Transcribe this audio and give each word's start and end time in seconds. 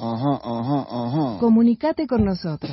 Ajá, 0.00 0.40
ajá, 0.42 0.86
ajá. 0.88 1.38
Comunicate 1.40 2.06
con 2.06 2.24
nosotros. 2.24 2.72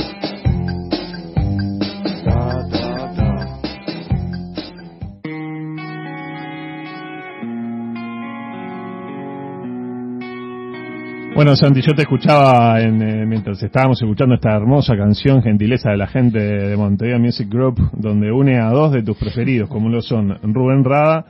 Bueno, 11.40 11.56
Santi, 11.56 11.80
yo 11.80 11.96
te 11.96 12.02
escuchaba 12.02 12.82
en, 12.82 13.02
eh, 13.02 13.26
mientras 13.26 13.64
estábamos 13.64 14.02
escuchando 14.02 14.36
esta 14.36 14.54
hermosa 14.54 14.98
canción, 14.98 15.42
Gentileza 15.42 15.90
de 15.90 15.96
la 15.96 16.08
gente 16.08 16.38
de 16.38 16.76
Montevideo 16.76 17.18
Music 17.18 17.48
Group, 17.50 17.80
donde 17.94 18.30
une 18.30 18.60
a 18.60 18.70
dos 18.72 18.92
de 18.92 19.04
tus 19.04 19.16
preferidos, 19.16 19.70
como 19.70 19.88
lo 19.88 20.02
son 20.02 20.38
Rubén 20.44 20.84
Rada 20.84 21.28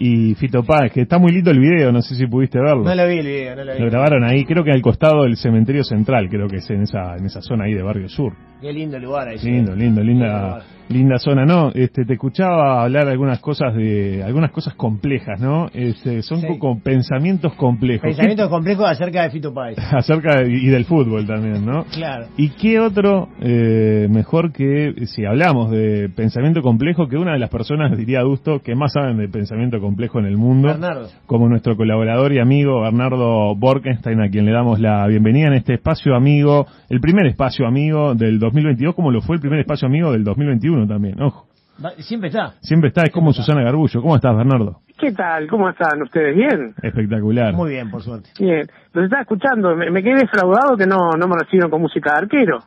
y 0.00 0.34
Fito 0.34 0.62
Páez, 0.62 0.92
que 0.92 1.02
está 1.02 1.18
muy 1.18 1.32
lindo 1.32 1.50
el 1.50 1.58
video, 1.58 1.90
no 1.92 2.02
sé 2.02 2.14
si 2.14 2.26
pudiste 2.26 2.58
verlo. 2.58 2.84
No 2.84 2.94
lo 2.94 3.06
vi 3.08 3.18
el 3.18 3.26
video, 3.26 3.56
no 3.56 3.64
lo 3.64 3.74
vi. 3.74 3.80
Lo 3.80 3.86
grabaron 3.86 4.24
ahí, 4.24 4.44
creo 4.44 4.62
que 4.64 4.70
al 4.70 4.80
costado 4.82 5.24
del 5.24 5.36
cementerio 5.36 5.82
central, 5.84 6.28
creo 6.28 6.46
que 6.48 6.56
es 6.56 6.70
en 6.70 6.82
esa, 6.82 7.16
en 7.16 7.26
esa 7.26 7.40
zona 7.42 7.64
ahí 7.64 7.74
de 7.74 7.82
Barrio 7.82 8.08
Sur. 8.08 8.32
Qué 8.60 8.72
lindo 8.72 8.98
lugar 8.98 9.28
ahí. 9.28 9.38
Lindo, 9.42 9.74
lindo, 9.74 10.02
linda, 10.02 10.60
linda 10.88 11.18
zona, 11.18 11.44
¿no? 11.44 11.70
Este, 11.74 12.04
te 12.04 12.14
escuchaba 12.14 12.82
hablar 12.82 13.06
algunas 13.08 13.38
cosas 13.40 13.74
de, 13.74 14.22
algunas 14.24 14.50
cosas 14.50 14.74
complejas, 14.74 15.40
¿no? 15.40 15.68
Este, 15.72 16.22
son 16.22 16.40
Sí. 16.40 16.46
como 16.58 16.80
pensamientos 16.80 17.54
complejos. 17.54 18.02
Pensamientos 18.02 18.48
complejos 18.48 18.88
acerca 18.88 19.22
de 19.22 19.30
Fito 19.30 19.54
Páez. 19.54 19.78
acerca 19.92 20.40
de- 20.40 20.50
y 20.50 20.66
del 20.66 20.84
fútbol 20.86 21.24
también, 21.26 21.64
¿no? 21.64 21.84
Claro. 21.84 22.26
¿Y 22.36 22.50
qué 22.50 22.80
otro 22.80 23.28
eh, 23.40 24.08
mejor 24.10 24.52
que, 24.52 24.92
si 25.06 25.24
hablamos 25.24 25.70
de 25.70 26.08
pensamiento 26.08 26.60
complejo, 26.62 27.06
que 27.08 27.16
una 27.16 27.34
de 27.34 27.38
las 27.38 27.50
personas, 27.50 27.96
diría 27.96 28.20
Adusto, 28.20 28.60
que 28.60 28.74
más 28.74 28.92
saben 28.92 29.18
de 29.18 29.28
pensamiento 29.28 29.78
complejo 29.78 29.87
en 29.96 30.24
el 30.26 30.36
mundo, 30.36 30.68
Bernardo. 30.68 31.08
como 31.26 31.48
nuestro 31.48 31.76
colaborador 31.76 32.32
y 32.32 32.38
amigo 32.38 32.80
Bernardo 32.82 33.54
Borkenstein, 33.56 34.20
a 34.20 34.28
quien 34.30 34.44
le 34.46 34.52
damos 34.52 34.80
la 34.80 35.06
bienvenida 35.06 35.48
en 35.48 35.54
este 35.54 35.74
espacio 35.74 36.14
amigo, 36.14 36.66
el 36.88 37.00
primer 37.00 37.26
espacio 37.26 37.66
amigo 37.66 38.14
del 38.14 38.38
2022, 38.38 38.94
como 38.94 39.10
lo 39.10 39.20
fue 39.22 39.36
el 39.36 39.40
primer 39.40 39.60
espacio 39.60 39.86
amigo 39.88 40.12
del 40.12 40.24
2021 40.24 40.86
también, 40.86 41.20
ojo. 41.22 41.46
Va- 41.84 41.92
Siempre 41.98 42.28
está. 42.28 42.54
Siempre 42.60 42.88
está, 42.88 43.02
es 43.04 43.10
como 43.12 43.32
Susana 43.32 43.62
Garbullo. 43.62 44.02
¿Cómo 44.02 44.16
estás, 44.16 44.36
Bernardo? 44.36 44.80
¿Qué 44.98 45.12
tal? 45.12 45.46
¿Cómo 45.46 45.68
están 45.68 46.02
ustedes? 46.02 46.34
¿Bien? 46.34 46.74
Espectacular. 46.82 47.54
Muy 47.54 47.70
bien, 47.70 47.88
por 47.88 48.02
suerte. 48.02 48.30
Bien. 48.40 48.66
Los 48.92 49.04
estaba 49.04 49.22
escuchando. 49.22 49.76
Me, 49.76 49.88
me 49.90 50.02
quedé 50.02 50.16
defraudado 50.16 50.76
que 50.76 50.86
no, 50.86 51.10
no 51.16 51.28
me 51.28 51.36
recibieron 51.38 51.70
con 51.70 51.80
música 51.80 52.14
de 52.14 52.18
arquero. 52.24 52.58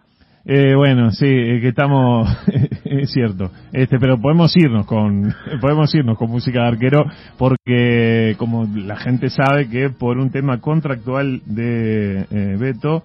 Eh, 0.44 0.73
bueno, 0.75 1.11
sí, 1.11 1.28
eh, 1.28 1.59
que 1.61 1.67
estamos, 1.67 2.28
es 2.84 3.11
cierto, 3.11 3.52
este, 3.72 4.00
pero 4.00 4.20
podemos 4.20 4.56
irnos 4.58 4.86
con, 4.88 5.31
podemos 5.61 5.94
irnos 5.94 6.17
con 6.17 6.31
música 6.31 6.61
de 6.64 6.67
arquero 6.67 7.06
porque 7.38 8.36
como 8.39 8.66
la 8.75 8.95
gente 8.95 9.30
sabe 9.30 9.69
que 9.69 9.89
por 9.92 10.17
un 10.17 10.31
tema 10.31 10.59
contractual 10.59 11.42
de 11.45 12.25
eh, 12.31 12.58
Beto, 12.59 13.03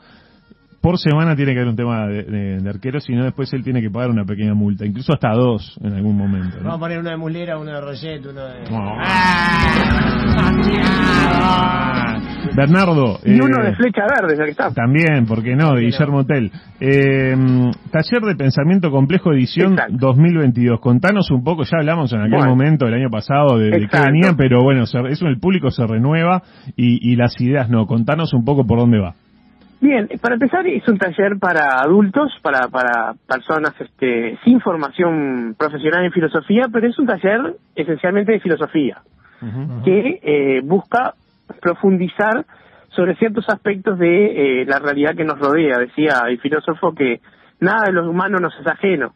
por 0.81 0.99
semana 0.99 1.35
tiene 1.37 1.53
que 1.53 1.59
haber 1.59 1.69
un 1.71 1.77
tema 1.77 2.07
de, 2.07 2.23
de- 2.23 2.61
de 2.61 2.71
arquero, 2.71 3.01
si 3.01 3.13
no 3.13 3.25
después 3.25 3.53
él 3.53 3.63
tiene 3.65 3.83
que 3.83 3.91
pagar 3.91 4.09
una 4.11 4.25
pequeña 4.25 4.55
multa, 4.55 4.87
incluso 4.87 5.13
hasta 5.13 5.31
dos 5.33 5.77
en 5.83 5.93
algún 5.95 6.17
momento. 6.17 6.57
¿no? 6.59 6.65
Vamos 6.65 6.77
a 6.77 6.81
poner 6.81 7.01
uno 7.01 7.11
de 7.11 7.17
Mulera, 7.17 7.59
uno 7.59 7.73
de 7.73 7.81
Roget, 7.81 8.25
uno 8.25 8.45
de... 8.47 8.65
Ah. 11.39 12.06
Bernardo. 12.55 13.19
Y 13.25 13.33
eh, 13.35 13.41
uno 13.43 13.63
de 13.63 13.75
flecha 13.75 14.03
verde, 14.03 14.37
ya 14.37 14.45
que 14.45 14.51
está. 14.51 14.73
También, 14.73 15.27
¿por 15.27 15.43
qué 15.43 15.55
no? 15.57 15.75
De 15.75 15.83
Guillermo 15.83 16.25
Tell. 16.25 16.51
Eh, 16.81 17.35
taller 17.91 18.23
de 18.23 18.35
Pensamiento 18.37 18.91
Complejo 18.91 19.33
Edición 19.33 19.73
Exacto. 19.73 19.97
2022. 19.99 20.81
Contanos 20.81 21.31
un 21.31 21.43
poco, 21.45 21.63
ya 21.65 21.79
hablamos 21.79 22.13
en 22.13 22.21
aquel 22.21 22.33
Bueno. 22.39 22.51
momento, 22.51 22.87
el 22.87 22.95
año 22.95 23.11
pasado, 23.11 23.59
de, 23.59 23.71
de 23.71 23.89
qué 23.89 24.01
venía, 24.01 24.35
pero 24.37 24.63
bueno, 24.63 24.87
se- 24.87 24.99
eso 25.09 25.27
el 25.27 25.39
público 25.39 25.71
se 25.71 25.87
renueva 25.87 26.43
y, 26.77 27.13
y 27.13 27.17
las 27.17 27.41
ideas 27.41 27.69
no. 27.69 27.87
Contanos 27.87 28.33
un 28.35 28.45
poco 28.45 28.67
por 28.67 28.79
dónde 28.79 28.99
va. 29.01 29.15
Bien, 29.79 30.09
para 30.23 30.35
empezar 30.37 30.67
es 30.67 30.89
un 30.89 30.97
taller 30.97 31.39
para 31.39 31.81
adultos, 31.83 32.33
para, 32.43 32.67
para 32.69 33.13
personas 33.29 33.75
este, 33.79 34.39
sin 34.43 34.59
formación 34.61 35.55
profesional 35.59 36.07
en 36.07 36.13
filosofía, 36.13 36.65
pero 36.73 36.89
es 36.89 36.99
un 36.99 37.07
taller 37.07 37.57
esencialmente 37.75 38.33
de 38.33 38.41
filosofía, 38.41 39.03
que 39.85 40.19
eh, 40.23 40.61
busca 40.65 41.13
profundizar 41.61 42.47
sobre 42.89 43.17
ciertos 43.17 43.49
aspectos 43.49 43.99
de 43.99 44.63
eh, 44.63 44.67
la 44.67 44.79
realidad 44.79 45.15
que 45.15 45.25
nos 45.25 45.39
rodea. 45.39 45.79
Decía 45.79 46.23
el 46.29 46.41
filósofo 46.41 46.95
que 46.95 47.21
nada 47.61 47.87
de 47.87 47.93
lo 47.93 48.09
humano 48.09 48.39
nos 48.39 48.59
es 48.59 48.67
ajeno. 48.67 49.15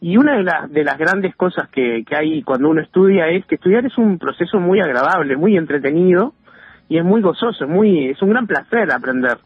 Y 0.00 0.16
una 0.16 0.36
de, 0.36 0.42
las 0.42 0.70
de 0.70 0.84
las 0.84 0.98
grandes 0.98 1.34
cosas 1.36 1.68
que, 1.68 2.04
que 2.04 2.16
hay 2.16 2.42
cuando 2.42 2.68
uno 2.68 2.80
estudia 2.80 3.28
es 3.28 3.46
que 3.46 3.54
estudiar 3.54 3.86
es 3.86 3.96
un 3.98 4.18
proceso 4.18 4.58
muy 4.58 4.80
agradable, 4.80 5.36
muy 5.36 5.56
entretenido 5.56 6.34
y 6.88 6.98
es 6.98 7.04
muy 7.04 7.22
gozoso, 7.22 7.64
es, 7.64 7.70
muy, 7.70 8.08
es 8.08 8.20
un 8.20 8.30
gran 8.30 8.46
placer 8.46 8.92
aprender. 8.92 9.38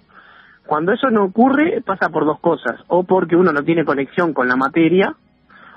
Cuando 0.66 0.92
eso 0.92 1.10
no 1.10 1.24
ocurre, 1.24 1.80
pasa 1.84 2.08
por 2.08 2.24
dos 2.24 2.40
cosas, 2.40 2.80
o 2.88 3.04
porque 3.04 3.36
uno 3.36 3.52
no 3.52 3.62
tiene 3.62 3.84
conexión 3.84 4.32
con 4.32 4.48
la 4.48 4.56
materia, 4.56 5.14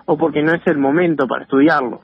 o 0.05 0.17
porque 0.17 0.41
no 0.41 0.53
es 0.53 0.65
el 0.65 0.79
momento 0.79 1.27
para 1.27 1.43
estudiarlo. 1.43 2.01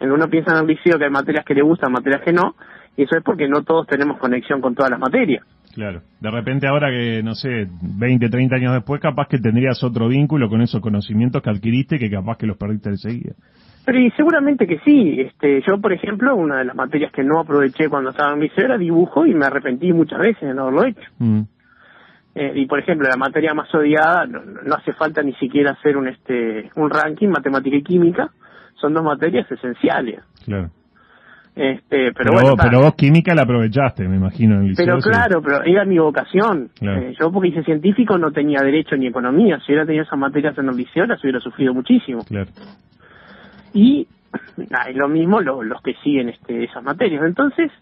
Uno 0.00 0.28
piensa 0.28 0.52
en 0.52 0.62
el 0.62 0.66
liceo 0.66 0.98
que 0.98 1.04
hay 1.04 1.10
materias 1.10 1.44
que 1.44 1.54
le 1.54 1.62
gustan, 1.62 1.92
materias 1.92 2.22
que 2.24 2.32
no, 2.32 2.54
y 2.96 3.02
eso 3.02 3.16
es 3.16 3.22
porque 3.22 3.48
no 3.48 3.62
todos 3.62 3.86
tenemos 3.86 4.18
conexión 4.18 4.60
con 4.60 4.74
todas 4.74 4.90
las 4.90 5.00
materias. 5.00 5.44
Claro. 5.74 6.02
De 6.20 6.30
repente 6.30 6.66
ahora 6.66 6.88
que, 6.90 7.22
no 7.22 7.34
sé, 7.34 7.68
20, 7.80 8.28
30 8.28 8.56
años 8.56 8.72
después, 8.72 9.00
capaz 9.00 9.28
que 9.28 9.38
tendrías 9.38 9.82
otro 9.84 10.08
vínculo 10.08 10.48
con 10.48 10.60
esos 10.62 10.80
conocimientos 10.80 11.42
que 11.42 11.50
adquiriste 11.50 11.98
que 11.98 12.10
capaz 12.10 12.36
que 12.38 12.46
los 12.46 12.56
perdiste 12.56 12.88
enseguida. 12.88 13.34
Pero 13.84 14.00
y 14.00 14.10
seguramente 14.10 14.66
que 14.66 14.80
sí. 14.80 15.20
Este, 15.20 15.62
yo, 15.66 15.80
por 15.80 15.92
ejemplo, 15.92 16.34
una 16.36 16.58
de 16.58 16.64
las 16.64 16.76
materias 16.76 17.12
que 17.12 17.22
no 17.22 17.40
aproveché 17.40 17.88
cuando 17.88 18.10
estaba 18.10 18.34
en 18.34 18.40
liceo 18.40 18.64
era 18.64 18.76
dibujo 18.76 19.24
y 19.24 19.34
me 19.34 19.46
arrepentí 19.46 19.92
muchas 19.92 20.18
veces 20.18 20.48
de 20.48 20.54
no 20.54 20.64
haberlo 20.64 20.84
hecho. 20.84 21.10
Mm. 21.18 21.40
Eh, 22.34 22.52
y 22.54 22.66
por 22.66 22.80
ejemplo, 22.80 23.08
la 23.08 23.16
materia 23.16 23.54
más 23.54 23.74
odiada, 23.74 24.26
no, 24.26 24.42
no 24.44 24.74
hace 24.74 24.92
falta 24.92 25.22
ni 25.22 25.32
siquiera 25.34 25.70
hacer 25.70 25.96
un 25.96 26.08
este 26.08 26.70
un 26.76 26.90
ranking, 26.90 27.28
matemática 27.28 27.76
y 27.76 27.82
química, 27.82 28.30
son 28.80 28.94
dos 28.94 29.04
materias 29.04 29.50
esenciales. 29.50 30.20
Claro. 30.44 30.70
Este, 31.54 32.12
pero, 32.12 32.14
Pero, 32.14 32.32
bueno, 32.34 32.50
vos, 32.50 32.58
pero 32.62 32.80
vos 32.82 32.94
química 32.94 33.34
la 33.34 33.42
aprovechaste, 33.42 34.06
me 34.06 34.14
imagino, 34.16 34.60
en. 34.60 34.74
Pero 34.76 34.98
claro, 34.98 35.42
pero 35.42 35.64
era 35.64 35.84
mi 35.84 35.98
vocación. 35.98 36.70
Claro. 36.78 37.00
Eh, 37.02 37.16
yo 37.18 37.32
porque 37.32 37.48
hice 37.48 37.64
científico 37.64 38.16
no 38.16 38.30
tenía 38.30 38.60
derecho 38.60 38.96
ni 38.96 39.08
economía. 39.08 39.58
Si 39.60 39.72
hubiera 39.72 39.84
tenido 39.84 40.04
esas 40.04 40.18
materias 40.18 40.56
en 40.56 40.68
el 40.68 40.76
liceo 40.76 41.04
las 41.06 41.20
hubiera 41.24 41.40
sufrido 41.40 41.74
muchísimo. 41.74 42.24
Claro. 42.24 42.46
Y 43.72 44.06
es 44.88 44.96
lo 44.96 45.08
mismo 45.08 45.40
lo- 45.40 45.62
los 45.64 45.82
que 45.82 45.94
siguen 46.04 46.28
este, 46.28 46.62
esas 46.64 46.82
materias. 46.84 47.24
Entonces, 47.24 47.72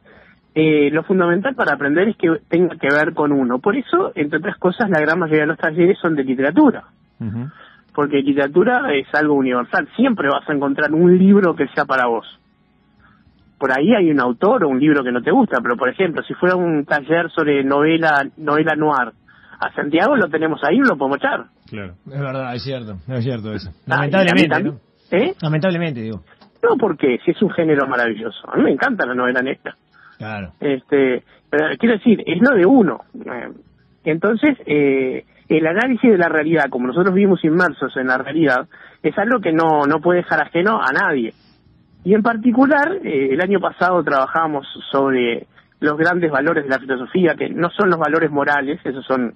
eh, 0.55 0.89
lo 0.91 1.03
fundamental 1.03 1.55
para 1.55 1.75
aprender 1.75 2.09
es 2.09 2.17
que 2.17 2.29
tenga 2.49 2.77
que 2.77 2.89
ver 2.89 3.12
con 3.12 3.31
uno. 3.31 3.59
Por 3.59 3.77
eso, 3.77 4.11
entre 4.15 4.39
otras 4.39 4.56
cosas, 4.56 4.89
la 4.89 5.01
gran 5.01 5.19
mayoría 5.19 5.43
de 5.43 5.49
los 5.49 5.59
talleres 5.59 5.99
son 5.99 6.15
de 6.17 6.25
literatura. 6.25 6.85
Ujú. 7.21 7.49
Porque 7.97 8.19
literatura 8.21 8.93
es 8.93 9.07
algo 9.15 9.34
universal. 9.34 9.89
Siempre 9.97 10.29
vas 10.29 10.47
a 10.47 10.53
encontrar 10.53 10.93
un 10.93 11.17
libro 11.17 11.57
que 11.57 11.67
sea 11.69 11.87
para 11.87 12.07
vos. 12.07 12.27
Por 13.59 13.73
ahí 13.73 13.95
hay 13.95 14.11
un 14.11 14.21
autor 14.21 14.65
o 14.65 14.69
un 14.69 14.79
libro 14.79 15.03
que 15.03 15.11
no 15.11 15.23
te 15.23 15.31
gusta, 15.31 15.61
pero 15.62 15.79
por 15.79 15.89
ejemplo, 15.89 16.23
si 16.23 16.35
fuera 16.35 16.56
un 16.56 16.85
taller 16.85 17.31
sobre 17.31 17.65
novela, 17.65 18.29
novela 18.37 18.77
noir, 18.77 19.15
a 19.59 19.73
Santiago 19.75 20.15
lo 20.15 20.29
tenemos 20.29 20.62
ahí, 20.62 20.77
no 20.79 20.91
lo 20.91 20.99
podemos 20.99 21.17
echar. 21.17 21.47
Claro. 21.71 21.95
Es 22.05 22.21
verdad, 22.21 22.55
es 22.55 22.62
cierto. 22.62 22.99
Es 23.09 23.25
cierto 23.25 23.55
eso. 23.55 23.71
Ah, 23.71 24.06
y 24.06 24.11
Lamentablemente, 24.11 24.49
también. 24.51 24.75
¿no? 24.75 25.19
¿Eh? 25.19 25.35
Lamentablemente, 25.41 26.01
digo. 26.03 26.23
No, 26.62 26.77
porque 26.77 27.19
si 27.25 27.31
es 27.31 27.41
un 27.41 27.51
género 27.51 27.89
maravilloso. 27.89 28.47
A 28.53 28.59
mí 28.59 28.65
me 28.65 28.73
encanta 28.73 29.06
la 29.06 29.15
novela 29.15 29.41
negra. 29.41 29.75
Claro. 30.19 30.53
Este, 30.61 31.25
pero 31.49 31.69
quiero 31.79 31.94
decir, 31.94 32.23
es 32.26 32.43
lo 32.43 32.55
de 32.55 32.67
uno. 32.67 33.00
Eh, 33.25 33.49
Entonces, 34.05 34.59
eh, 34.67 35.25
el 35.48 35.66
análisis 35.66 36.10
de 36.10 36.19
la 36.19 36.28
realidad, 36.28 36.69
como 36.70 36.88
nosotros 36.88 37.14
vivimos 37.14 37.44
inmersos 37.44 37.96
en 37.96 38.08
la 38.08 38.19
realidad, 38.19 38.69
es 39.02 39.16
algo 39.19 39.40
que 39.40 39.52
no, 39.52 39.87
no 39.87 40.00
puede 40.00 40.22
dejar 40.22 40.40
ajeno 40.40 40.81
a 40.82 40.93
nadie. 40.93 41.32
Y 42.04 42.14
en 42.14 42.22
particular, 42.22 42.98
eh, 43.04 43.28
el 43.32 43.40
año 43.40 43.60
pasado 43.60 44.02
trabajamos 44.02 44.66
sobre 44.90 45.46
los 45.81 45.96
grandes 45.96 46.31
valores 46.31 46.64
de 46.64 46.70
la 46.70 46.78
filosofía, 46.78 47.34
que 47.34 47.48
no 47.48 47.70
son 47.70 47.90
los 47.90 47.98
valores 47.98 48.31
morales, 48.31 48.81
esos 48.84 49.04
son 49.04 49.34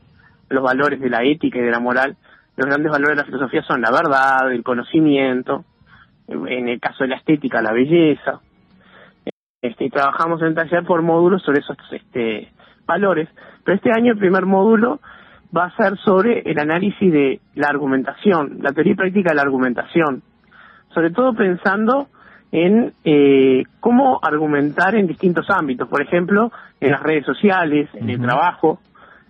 los 0.48 0.62
valores 0.62 1.00
de 1.00 1.10
la 1.10 1.22
ética 1.22 1.58
y 1.58 1.62
de 1.62 1.70
la 1.70 1.80
moral. 1.80 2.16
Los 2.56 2.66
grandes 2.66 2.90
valores 2.90 3.16
de 3.16 3.22
la 3.22 3.26
filosofía 3.26 3.62
son 3.62 3.80
la 3.80 3.90
verdad, 3.90 4.52
el 4.52 4.62
conocimiento, 4.62 5.64
en 6.28 6.68
el 6.68 6.80
caso 6.80 7.04
de 7.04 7.10
la 7.10 7.16
estética, 7.16 7.62
la 7.62 7.72
belleza. 7.72 8.40
Este, 9.62 9.90
trabajamos 9.90 10.40
en 10.42 10.54
taller 10.54 10.84
por 10.84 11.02
módulos 11.02 11.42
sobre 11.42 11.60
esos 11.60 11.76
este, 11.92 12.52
valores. 12.86 13.28
Pero 13.64 13.76
este 13.76 13.90
año 13.94 14.12
el 14.12 14.18
primer 14.18 14.46
módulo 14.46 15.00
va 15.56 15.66
a 15.66 15.76
ser 15.76 15.96
sobre 15.98 16.40
el 16.40 16.58
análisis 16.58 17.12
de 17.12 17.40
la 17.54 17.68
argumentación, 17.68 18.58
la 18.60 18.72
teoría 18.72 18.92
y 18.92 18.96
práctica 18.96 19.30
de 19.30 19.36
la 19.36 19.42
argumentación. 19.42 20.22
Sobre 20.94 21.10
todo 21.10 21.34
pensando 21.34 22.08
en 22.52 22.92
eh, 23.04 23.62
cómo 23.78 24.18
argumentar 24.22 24.94
en 24.94 25.06
distintos 25.06 25.46
ámbitos, 25.50 25.88
por 25.88 26.02
ejemplo, 26.02 26.50
en 26.80 26.90
las 26.90 27.02
redes 27.02 27.24
sociales, 27.24 27.88
en 27.94 28.10
el 28.10 28.20
trabajo, 28.20 28.80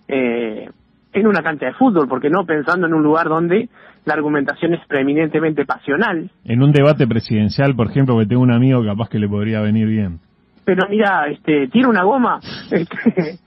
eh, 0.09 0.71
en 1.13 1.27
una 1.27 1.43
cancha 1.43 1.67
de 1.67 1.75
fútbol, 1.75 2.09
porque 2.09 2.31
no 2.31 2.45
pensando 2.47 2.87
en 2.87 2.95
un 2.95 3.03
lugar 3.03 3.29
donde 3.29 3.69
la 4.05 4.15
argumentación 4.15 4.75
es 4.75 4.81
preeminentemente 4.87 5.67
pasional. 5.67 6.31
En 6.45 6.63
un 6.63 6.73
debate 6.73 7.07
presidencial, 7.07 7.75
por 7.75 7.91
ejemplo, 7.91 8.19
que 8.19 8.27
tengo 8.27 8.43
un 8.43 8.53
amigo 8.53 8.83
capaz 8.85 9.09
que 9.09 9.19
le 9.19 9.29
podría 9.29 9.61
venir 9.61 9.87
bien. 9.87 10.21
Pero 10.65 10.87
mira, 10.89 11.27
este, 11.29 11.69
tiene 11.69 11.89
una 11.89 12.03
goma. 12.05 12.41
Este, 12.71 13.39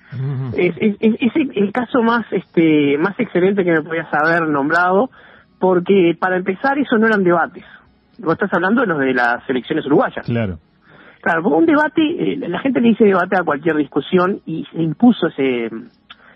es, 0.56 0.96
es- 1.00 1.16
es- 1.20 1.50
el 1.56 1.72
caso 1.72 2.04
más, 2.04 2.24
este, 2.32 2.98
más 3.00 3.20
excelente 3.20 3.64
que 3.64 3.72
me 3.72 3.82
podías 3.82 4.08
haber 4.14 4.48
nombrado, 4.48 5.10
porque 5.60 6.16
para 6.20 6.38
empezar 6.38 6.78
eso 6.78 6.98
no 7.00 7.08
eran 7.08 7.24
debates. 7.24 7.64
Vos 8.20 8.34
estás 8.34 8.54
hablando 8.54 8.82
de 8.82 8.88
los 8.88 9.00
de 9.00 9.14
las 9.14 9.50
elecciones 9.50 9.86
uruguayas. 9.88 10.24
Claro. 10.26 10.60
Claro, 11.22 11.42
porque 11.42 11.58
un 11.58 11.66
debate, 11.66 12.02
eh, 12.34 12.38
la 12.48 12.60
gente 12.60 12.80
le 12.82 12.90
dice 12.90 13.06
debate 13.06 13.38
a 13.40 13.44
cualquier 13.44 13.76
discusión 13.78 14.42
y 14.46 14.66
se 14.72 14.82
impuso 14.84 15.28
ese, 15.28 15.70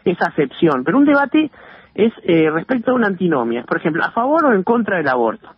esa 0.05 0.25
acepción, 0.29 0.83
pero 0.83 0.97
un 0.97 1.05
debate 1.05 1.51
es 1.93 2.13
eh, 2.23 2.49
respecto 2.49 2.91
a 2.91 2.95
una 2.95 3.07
antinomia, 3.07 3.63
por 3.63 3.77
ejemplo, 3.77 4.03
a 4.03 4.11
favor 4.11 4.45
o 4.45 4.53
en 4.53 4.63
contra 4.63 4.97
del 4.97 5.07
aborto, 5.09 5.49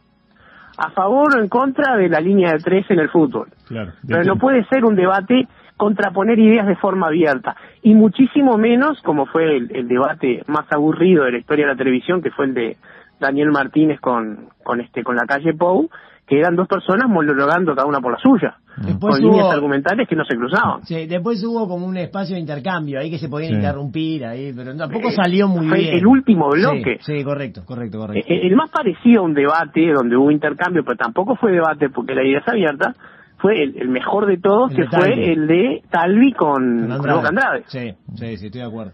a 0.80 0.92
favor 0.92 1.36
o 1.36 1.40
en 1.40 1.50
contra 1.50 1.98
de 1.98 2.10
la 2.10 2.20
línea 2.20 2.54
de 2.54 2.60
tres 2.60 2.86
en 2.90 3.00
el 3.00 3.10
fútbol. 3.10 3.50
Claro. 3.68 3.92
Pero 4.08 4.24
no 4.24 4.38
puede 4.38 4.66
ser 4.66 4.86
un 4.86 4.96
debate 4.96 5.48
contraponer 5.76 6.40
ideas 6.40 6.68
de 6.68 6.76
forma 6.76 7.08
abierta, 7.08 7.56
y 7.82 7.94
muchísimo 7.94 8.58
menos 8.58 9.02
como 9.02 9.26
fue 9.28 9.56
el, 9.56 9.74
el 9.74 9.88
debate 9.88 10.44
más 10.48 10.66
aburrido 10.72 11.24
de 11.24 11.32
la 11.32 11.38
historia 11.38 11.66
de 11.66 11.72
la 11.72 11.78
televisión, 11.78 12.22
que 12.22 12.32
fue 12.32 12.46
el 12.46 12.54
de 12.54 12.78
Daniel 13.20 13.52
Martínez 13.52 14.00
con, 14.00 14.50
con 14.64 14.82
este 14.82 15.04
con 15.04 15.16
la 15.16 15.26
calle 15.26 15.54
Pou, 15.54 15.90
que 16.30 16.38
eran 16.40 16.56
dos 16.56 16.68
personas 16.68 17.10
monologando 17.10 17.74
cada 17.76 17.88
una 17.88 18.00
por 18.00 18.12
la 18.12 18.20
suya, 18.20 18.56
Después 18.78 19.16
con 19.18 19.26
hubo- 19.26 19.32
líneas 19.34 19.52
argumentales 19.52 20.08
que 20.08 20.16
no 20.16 20.24
se 20.26 20.36
cruzaban. 20.38 20.86
Sí, 20.86 21.08
después 21.08 21.44
hubo 21.44 21.68
como 21.68 21.88
un 21.88 21.98
espacio 21.98 22.36
de 22.36 22.42
intercambio 22.42 23.00
ahí 23.00 23.10
que 23.10 23.18
se 23.18 23.28
podían 23.28 23.50
Sí. 23.52 23.56
interrumpir 23.58 24.26
ahí, 24.26 24.54
pero 24.56 24.76
tampoco 24.78 25.10
Eh, 25.10 25.14
salió 25.14 25.48
muy 25.48 25.68
fue 25.68 25.80
bien. 25.80 25.98
el 25.98 26.06
último 26.06 26.50
bloque. 26.52 27.00
Sí, 27.02 27.18
sí, 27.18 27.24
correcto, 27.24 27.64
correcto, 27.66 27.98
Eh, 27.98 28.02
correcto. 28.02 28.28
El 28.32 28.56
más 28.56 28.70
parecido 28.70 29.22
a 29.22 29.26
un 29.26 29.34
debate 29.34 29.92
donde 29.92 30.16
hubo 30.16 30.30
intercambio, 30.30 30.84
pero 30.86 30.98
tampoco 30.98 31.36
fue 31.36 31.52
debate 31.52 31.90
porque 31.90 32.14
la 32.14 32.24
idea 32.24 32.40
es 32.40 32.48
abierta, 32.48 32.94
fue 33.40 33.56
el, 33.64 33.76
el 33.82 33.90
mejor 33.90 34.28
de 34.28 34.38
todos, 34.38 34.70
El 34.72 34.76
que 34.78 34.82
de 34.84 34.88
fue 34.90 35.32
el 35.34 35.48
de 35.48 35.82
Talvi 35.90 36.34
con, 36.34 36.88
Con 36.90 36.98
con 37.00 37.12
Boca 37.16 37.30
Andrade. 37.30 37.64
Sí, 37.68 37.92
sí, 38.16 38.38
sí, 38.38 38.46
estoy 38.46 38.62
de 38.62 38.68
acuerdo. 38.68 38.92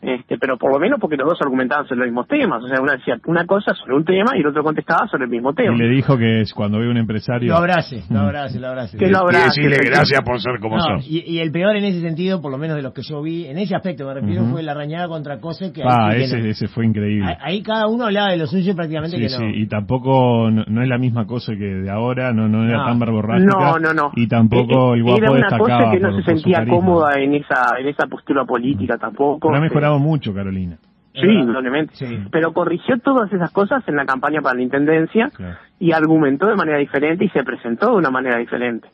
Este, 0.00 0.38
pero 0.38 0.56
por 0.56 0.72
lo 0.72 0.78
menos 0.78 1.00
porque 1.00 1.16
los 1.16 1.28
dos 1.28 1.38
argumentaban 1.42 1.84
sobre 1.88 2.00
los 2.00 2.06
mismos 2.06 2.28
temas. 2.28 2.62
O 2.62 2.68
sea, 2.68 2.80
una 2.80 2.92
decía 2.92 3.16
una 3.26 3.44
cosa 3.46 3.74
sobre 3.74 3.96
un 3.96 4.04
tema 4.04 4.36
y 4.36 4.40
el 4.40 4.46
otro 4.46 4.62
contestaba 4.62 5.08
sobre 5.08 5.24
el 5.24 5.30
mismo 5.30 5.52
tema. 5.54 5.74
Y 5.74 5.78
le 5.78 5.88
dijo 5.88 6.16
que 6.16 6.40
es 6.42 6.52
cuando 6.54 6.78
ve 6.78 6.88
un 6.88 6.96
empresario. 6.98 7.48
Lo 7.52 7.56
abrace, 7.58 8.04
lo 8.08 8.20
Mm. 8.20 8.22
abrace, 8.24 8.60
lo 8.60 8.68
abrace. 8.68 8.96
Que 8.96 9.06
lo 9.08 9.12
Y 9.12 9.20
abrace, 9.20 9.44
decirle 9.46 9.68
efectivamente. 9.76 9.96
gracias 9.98 10.20
por 10.22 10.40
ser 10.40 10.60
como 10.60 10.76
No, 10.76 10.82
sos. 10.82 11.06
y, 11.10 11.24
y 11.26 11.40
el 11.40 11.50
peor 11.50 11.74
en 11.76 11.84
ese 11.84 12.00
sentido, 12.00 12.40
por 12.40 12.52
lo 12.52 12.58
menos 12.58 12.76
de 12.76 12.82
los 12.82 12.92
que 12.92 13.02
yo 13.02 13.20
vi, 13.22 13.46
en 13.46 13.58
ese 13.58 13.74
aspecto 13.74 14.06
me 14.06 14.14
refiero, 14.14 14.44
fue 14.44 14.62
la 14.62 14.72
rañada 14.74 15.08
contra 15.08 15.40
Cose, 15.40 15.72
que 15.72 15.82
Ah, 15.82 16.08
ahí, 16.10 16.18
que 16.18 16.24
ese, 16.24 16.38
no. 16.38 16.46
ese 16.46 16.68
fue 16.68 16.86
increíble. 16.86 17.26
ahí, 17.28 17.36
ahí 17.56 17.62
cada 17.62 17.88
uno 17.88 18.04
hablaba 18.04 18.30
de 18.30 18.36
lo 18.36 18.46
suyo 18.46 18.70
y 18.72 18.74
prácticamente 18.76 19.16
Sí, 19.16 19.22
que 19.22 19.28
sí, 19.30 19.42
no. 19.42 19.50
y 19.50 19.66
tampoco, 19.66 20.48
no, 20.50 20.64
no 20.68 20.82
es 20.82 20.88
la 20.88 20.98
misma 20.98 21.26
cosa 21.26 21.52
que 21.56 21.64
de 21.64 21.90
ahora, 21.90 22.32
no, 22.32 22.48
no 22.48 22.64
era 22.64 22.78
No. 22.78 22.84
tan 22.84 22.98
verborrágica. 23.00 23.52
No, 23.52 23.78
no, 23.78 23.92
no. 23.92 24.10
Y 24.14 24.28
tampoco 24.28 24.94
Eh, 24.94 24.98
el 24.98 25.02
guapo 25.02 25.18
Era 25.18 25.30
una 25.32 25.58
cosa 25.58 25.90
que 25.90 25.98
no 26.00 26.10
por- 26.10 26.22
se 26.24 26.30
sentía 26.34 26.64
cómoda 26.68 27.14
en 27.20 27.34
esa 27.34 27.78
en 27.80 27.88
esa 27.88 28.06
postura 28.06 28.44
política 28.44 28.96
tampoco. 28.96 29.48
Pero 29.48 29.54
ha 29.54 29.64
Este, 29.66 29.74
mejorado 29.88 29.98
mucho, 29.98 30.34
Carolina. 30.34 30.78
Sí, 31.14 31.26
indudablemente. 31.26 31.94
Sí. 31.96 32.18
Pero 32.30 32.52
corrigió 32.52 32.98
todas 33.00 33.32
esas 33.32 33.50
cosas 33.50 33.82
en 33.88 33.96
la 33.96 34.04
campaña 34.06 34.40
para 34.40 34.54
la 34.54 34.62
intendencia 34.62 35.30
Claro. 35.30 35.56
y 35.80 35.92
argumentó 35.92 36.46
de 36.46 36.54
manera 36.54 36.78
diferente 36.78 37.24
y 37.24 37.28
se 37.30 37.42
presentó 37.42 37.90
de 37.90 37.96
una 37.96 38.10
manera 38.10 38.38
diferente. 38.38 38.88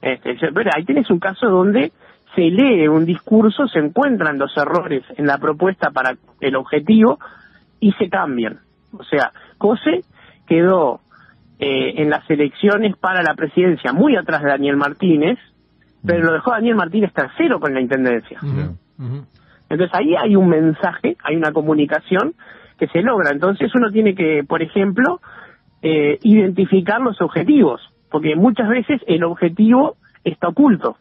Este, 0.00 0.36
pero 0.52 0.70
ahí 0.74 0.84
tienes 0.84 1.08
un 1.10 1.20
caso 1.20 1.48
donde 1.48 1.92
se 2.34 2.42
lee 2.42 2.88
un 2.88 3.04
discurso, 3.04 3.68
se 3.68 3.78
encuentran 3.78 4.38
los 4.38 4.56
errores 4.56 5.04
en 5.16 5.26
la 5.26 5.38
propuesta 5.38 5.90
para 5.90 6.16
el 6.40 6.56
objetivo 6.56 7.18
y 7.78 7.92
se 7.92 8.08
cambian. 8.08 8.58
O 8.96 9.04
sea, 9.04 9.32
Cose 9.58 10.02
quedó 10.48 11.00
eh, 11.60 11.94
en 12.02 12.10
las 12.10 12.28
elecciones 12.28 12.96
para 12.96 13.22
la 13.22 13.34
presidencia 13.34 13.92
muy 13.92 14.16
atrás 14.16 14.42
de 14.42 14.48
Daniel 14.48 14.76
Martínez, 14.76 15.38
pero 16.04 16.24
lo 16.24 16.32
dejó 16.32 16.50
Daniel 16.50 16.74
Martínez 16.74 17.12
tercero 17.12 17.60
con 17.60 17.72
la 17.72 17.80
intendencia. 17.80 18.38
Ujú. 18.42 19.26
Entonces 19.72 19.98
ahí 19.98 20.14
hay 20.14 20.36
un 20.36 20.50
mensaje, 20.50 21.16
hay 21.24 21.34
una 21.34 21.50
comunicación 21.50 22.34
que 22.78 22.88
se 22.88 23.00
logra. 23.00 23.30
Entonces 23.30 23.74
uno 23.74 23.90
tiene 23.90 24.14
que, 24.14 24.44
por 24.46 24.60
ejemplo, 24.60 25.22
eh, 25.80 26.18
identificar 26.22 27.00
los 27.00 27.18
objetivos, 27.22 27.80
porque 28.10 28.36
muchas 28.36 28.68
veces 28.68 29.00
el 29.06 29.24
objetivo 29.24 29.96
está 30.24 30.48
oculto. 30.48 30.98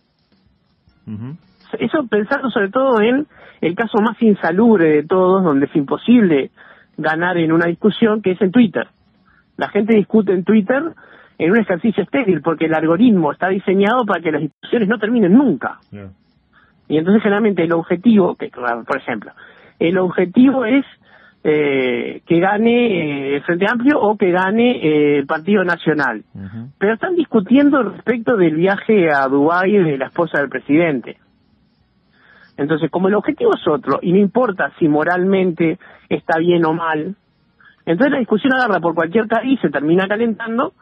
Eso 1.80 2.08
pensando 2.08 2.50
sobre 2.50 2.70
todo 2.70 3.02
en 3.02 3.28
el 3.60 3.76
caso 3.76 3.98
más 4.02 4.22
insalubre 4.22 4.88
de 4.88 5.04
todos, 5.04 5.44
donde 5.44 5.66
es 5.66 5.76
imposible 5.76 6.52
ganar 6.96 7.38
en 7.38 7.52
una 7.52 7.66
discusión, 7.66 8.22
que 8.22 8.32
es 8.32 8.42
en 8.42 8.52
Twitter. 8.52 8.88
La 9.58 9.68
gente 9.68 9.98
discute 9.98 10.32
en 10.32 10.46
Twitter 10.46 10.82
en 11.38 11.52
un 11.52 11.58
ejercicio 11.58 12.04
estéril, 12.04 12.42
porque 12.42 12.68
el 12.68 12.74
algoritmo 12.74 13.34
está 13.34 13.50
diseñado 13.50 14.06
para 14.06 14.22
que 14.22 14.32
las 14.32 14.42
discusiones 14.42 14.88
no 14.88 14.98
terminen 14.98 15.34
nunca. 15.34 15.80
Y 16.92 16.98
entonces 16.98 17.24
generalmente 17.24 17.64
el 17.64 17.72
objetivo, 17.72 18.36
que 18.36 18.50
por 18.50 18.98
ejemplo, 18.98 19.32
el 19.80 19.98
objetivo 19.98 20.66
es 20.66 20.84
eh, 21.42 22.22
que 22.28 22.40
gane 22.42 23.32
eh, 23.32 23.36
el 23.38 23.44
Frente 23.44 23.66
Amplio 23.66 23.98
o 23.98 24.18
que 24.18 24.30
gane 24.30 24.72
eh, 24.72 25.20
el 25.20 25.26
Partido 25.26 25.64
Nacional. 25.64 26.26
Pero 26.78 26.94
están 26.94 27.16
discutiendo 27.16 27.82
respecto 27.82 28.36
del 28.36 28.58
viaje 28.58 29.10
a 29.10 29.26
Dubái 29.30 29.72
de 29.72 29.98
la 29.98 30.08
esposa 30.08 30.40
del 30.40 30.50
presidente. 30.50 31.16
Entonces, 32.58 32.92
como 32.92 33.08
el 33.08 33.16
objetivo 33.16 33.52
es 33.56 33.66
otro, 33.70 34.00
y 34.02 34.12
no 34.12 34.20
importa 34.20 34.74
si 34.78 34.90
moralmente 34.90 35.80
está 36.10 36.40
bien 36.40 36.66
o 36.66 36.74
mal, 36.74 37.16
entonces 37.86 38.12
la 38.12 38.20
discusión 38.20 38.54
agarra 38.54 38.82
por 38.82 38.96
cualquier 38.96 39.30
cariz, 39.30 39.62
se 39.62 39.70
termina 39.70 40.10
calentando 40.10 40.74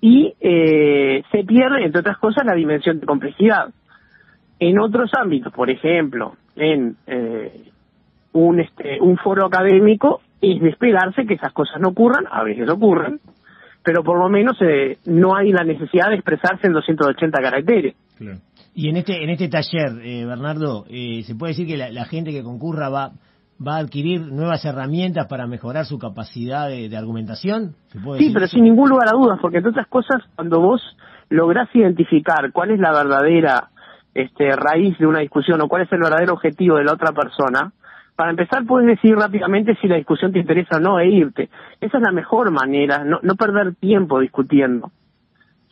y 0.00 0.34
eh, 0.40 1.22
se 1.30 1.44
pierde, 1.44 1.84
entre 1.84 2.00
otras 2.00 2.18
cosas, 2.18 2.44
la 2.44 2.56
dimensión 2.56 2.98
de 2.98 3.06
complejidad. 3.06 3.68
En 4.64 4.78
otros 4.78 5.10
ámbitos, 5.20 5.52
por 5.52 5.70
ejemplo, 5.70 6.34
en 6.54 6.96
eh, 7.08 7.64
un, 8.32 8.60
este, 8.60 9.00
un 9.00 9.16
foro 9.16 9.46
académico, 9.46 10.20
es 10.40 10.60
de 10.60 10.68
esperarse 10.68 11.26
que 11.26 11.34
esas 11.34 11.52
cosas 11.52 11.80
no 11.80 11.88
ocurran, 11.88 12.26
a 12.30 12.44
veces 12.44 12.68
ocurren, 12.68 13.18
pero 13.82 14.04
por 14.04 14.18
lo 14.18 14.28
menos 14.28 14.56
eh, 14.60 14.98
no 15.06 15.34
hay 15.34 15.50
la 15.50 15.64
necesidad 15.64 16.10
de 16.10 16.14
expresarse 16.14 16.68
en 16.68 16.74
280 16.74 17.40
caracteres. 17.40 17.96
Claro. 18.16 18.38
Y 18.74 18.88
en 18.88 18.96
este 18.98 19.22
en 19.24 19.30
este 19.30 19.48
taller, 19.48 19.98
eh, 20.04 20.24
Bernardo, 20.24 20.84
eh, 20.88 21.22
se 21.24 21.34
puede 21.34 21.52
decir 21.54 21.66
que 21.66 21.76
la, 21.76 21.90
la 21.90 22.04
gente 22.04 22.30
que 22.30 22.44
concurra 22.44 22.88
va 22.88 23.10
va 23.64 23.76
a 23.76 23.80
adquirir 23.80 24.20
nuevas 24.32 24.64
herramientas 24.64 25.26
para 25.28 25.46
mejorar 25.46 25.84
su 25.86 25.98
capacidad 25.98 26.68
de, 26.68 26.88
de 26.88 26.96
argumentación. 26.96 27.74
¿Se 27.88 27.98
puede 28.00 28.18
Sí, 28.18 28.24
decir 28.26 28.34
pero 28.34 28.44
eso? 28.46 28.54
sin 28.54 28.64
ningún 28.64 28.88
lugar 28.90 29.08
a 29.08 29.16
dudas, 29.16 29.38
porque 29.42 29.58
entre 29.58 29.70
otras 29.70 29.88
cosas, 29.88 30.22
cuando 30.36 30.60
vos 30.60 30.80
lográs 31.30 31.68
identificar 31.74 32.50
cuál 32.52 32.70
es 32.70 32.78
la 32.80 32.92
verdadera 32.92 33.68
este, 34.14 34.50
raíz 34.56 34.98
de 34.98 35.06
una 35.06 35.20
discusión 35.20 35.60
o 35.60 35.68
cuál 35.68 35.82
es 35.82 35.92
el 35.92 36.00
verdadero 36.00 36.34
objetivo 36.34 36.76
de 36.76 36.84
la 36.84 36.92
otra 36.92 37.12
persona, 37.12 37.72
para 38.14 38.30
empezar 38.30 38.64
puedes 38.66 38.86
decir 38.86 39.16
rápidamente 39.16 39.76
si 39.80 39.88
la 39.88 39.96
discusión 39.96 40.32
te 40.32 40.38
interesa 40.38 40.76
o 40.76 40.80
no 40.80 41.00
e 41.00 41.08
irte. 41.08 41.48
Esa 41.80 41.98
es 41.98 42.02
la 42.02 42.12
mejor 42.12 42.50
manera, 42.50 43.04
no, 43.04 43.20
no 43.22 43.34
perder 43.36 43.74
tiempo 43.74 44.20
discutiendo. 44.20 44.90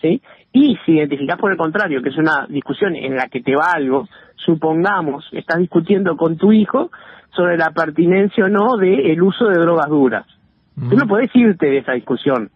¿Sí? 0.00 0.22
Y 0.52 0.78
si 0.84 0.92
identificás 0.92 1.38
por 1.38 1.52
el 1.52 1.58
contrario 1.58 2.02
que 2.02 2.08
es 2.08 2.16
una 2.16 2.46
discusión 2.48 2.96
en 2.96 3.16
la 3.16 3.28
que 3.28 3.42
te 3.42 3.54
va 3.54 3.72
algo, 3.72 4.08
supongamos, 4.36 5.28
estás 5.32 5.58
discutiendo 5.58 6.16
con 6.16 6.38
tu 6.38 6.52
hijo 6.52 6.90
sobre 7.36 7.56
la 7.56 7.70
pertinencia 7.70 8.46
o 8.46 8.48
no 8.48 8.76
del 8.76 9.22
uso 9.22 9.46
de 9.46 9.58
drogas 9.58 9.88
duras. 9.88 10.26
Tú 10.74 10.96
no 10.96 11.06
podés 11.06 11.30
irte 11.34 11.66
de 11.66 11.78
esa 11.78 11.92
discusión. 11.92 12.50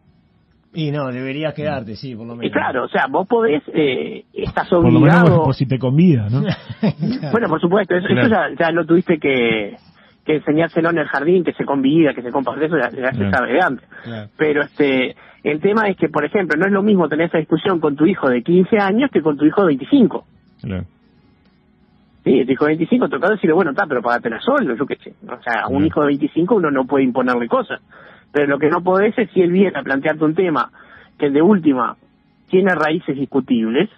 Y 0.74 0.90
no, 0.90 1.06
deberías 1.12 1.54
quedarte, 1.54 1.94
sí, 1.96 2.14
por 2.16 2.26
lo 2.26 2.34
Y 2.34 2.38
menos. 2.38 2.52
claro, 2.52 2.84
o 2.84 2.88
sea, 2.88 3.06
vos 3.08 3.26
podés, 3.28 3.62
eh, 3.72 4.24
estás 4.32 4.68
Por 4.68 4.82
lo 4.84 4.98
menos 5.00 5.18
obligado. 5.20 5.42
por 5.44 5.54
si 5.54 5.66
te 5.66 5.78
convida, 5.78 6.28
¿no? 6.28 6.42
Bueno, 7.32 7.48
por 7.48 7.60
supuesto, 7.60 7.94
eso, 7.94 8.08
eso 8.08 8.28
ya, 8.28 8.48
ya 8.58 8.70
lo 8.72 8.84
tuviste 8.84 9.18
que, 9.18 9.76
que 10.24 10.36
enseñárselo 10.36 10.90
en 10.90 10.98
el 10.98 11.06
jardín, 11.06 11.44
que 11.44 11.52
se 11.52 11.64
convida, 11.64 12.12
que 12.14 12.22
se 12.22 12.30
comparte, 12.32 12.66
eso 12.66 12.76
ya, 12.76 12.90
ya 12.90 13.12
se 13.12 13.16
Claro. 13.18 13.30
sabe 13.30 13.52
de 13.52 13.60
antes. 13.60 13.88
Claro. 14.02 14.30
Pero 14.36 14.62
este, 14.62 15.14
el 15.44 15.60
tema 15.60 15.88
es 15.88 15.96
que, 15.96 16.08
por 16.08 16.24
ejemplo, 16.24 16.58
no 16.58 16.66
es 16.66 16.72
lo 16.72 16.82
mismo 16.82 17.08
tener 17.08 17.26
esa 17.28 17.38
discusión 17.38 17.78
con 17.78 17.94
tu 17.94 18.04
hijo 18.06 18.28
de 18.28 18.42
15 18.42 18.76
años 18.78 19.10
que 19.12 19.22
con 19.22 19.36
tu 19.36 19.44
hijo 19.44 19.60
de 19.60 19.68
25. 19.68 20.24
Claro. 20.62 20.84
Sí, 22.24 22.40
el 22.40 22.50
hijo 22.50 22.64
de 22.64 22.70
25 22.70 23.08
toca 23.10 23.28
decirle, 23.28 23.52
bueno, 23.52 23.72
está, 23.72 23.86
pero 23.86 24.00
pagátela 24.00 24.40
solo, 24.40 24.74
yo 24.74 24.86
qué 24.86 24.96
sé. 24.96 25.12
O 25.24 25.42
sea, 25.42 25.60
a 25.64 25.68
un 25.68 25.74
Claro. 25.76 25.86
hijo 25.86 26.00
de 26.00 26.06
25 26.08 26.54
uno 26.56 26.70
no 26.70 26.86
puede 26.86 27.04
imponerle 27.04 27.46
cosas. 27.48 27.80
Pero 28.34 28.48
lo 28.48 28.58
que 28.58 28.68
no 28.68 28.82
podés 28.82 29.16
es 29.16 29.30
si 29.30 29.42
él 29.42 29.52
viene 29.52 29.78
a 29.78 29.84
plantearte 29.84 30.24
un 30.24 30.34
tema 30.34 30.68
que 31.16 31.30
de 31.30 31.40
última 31.40 31.96
tiene 32.48 32.74
raíces 32.74 33.16
discutibles, 33.16 33.88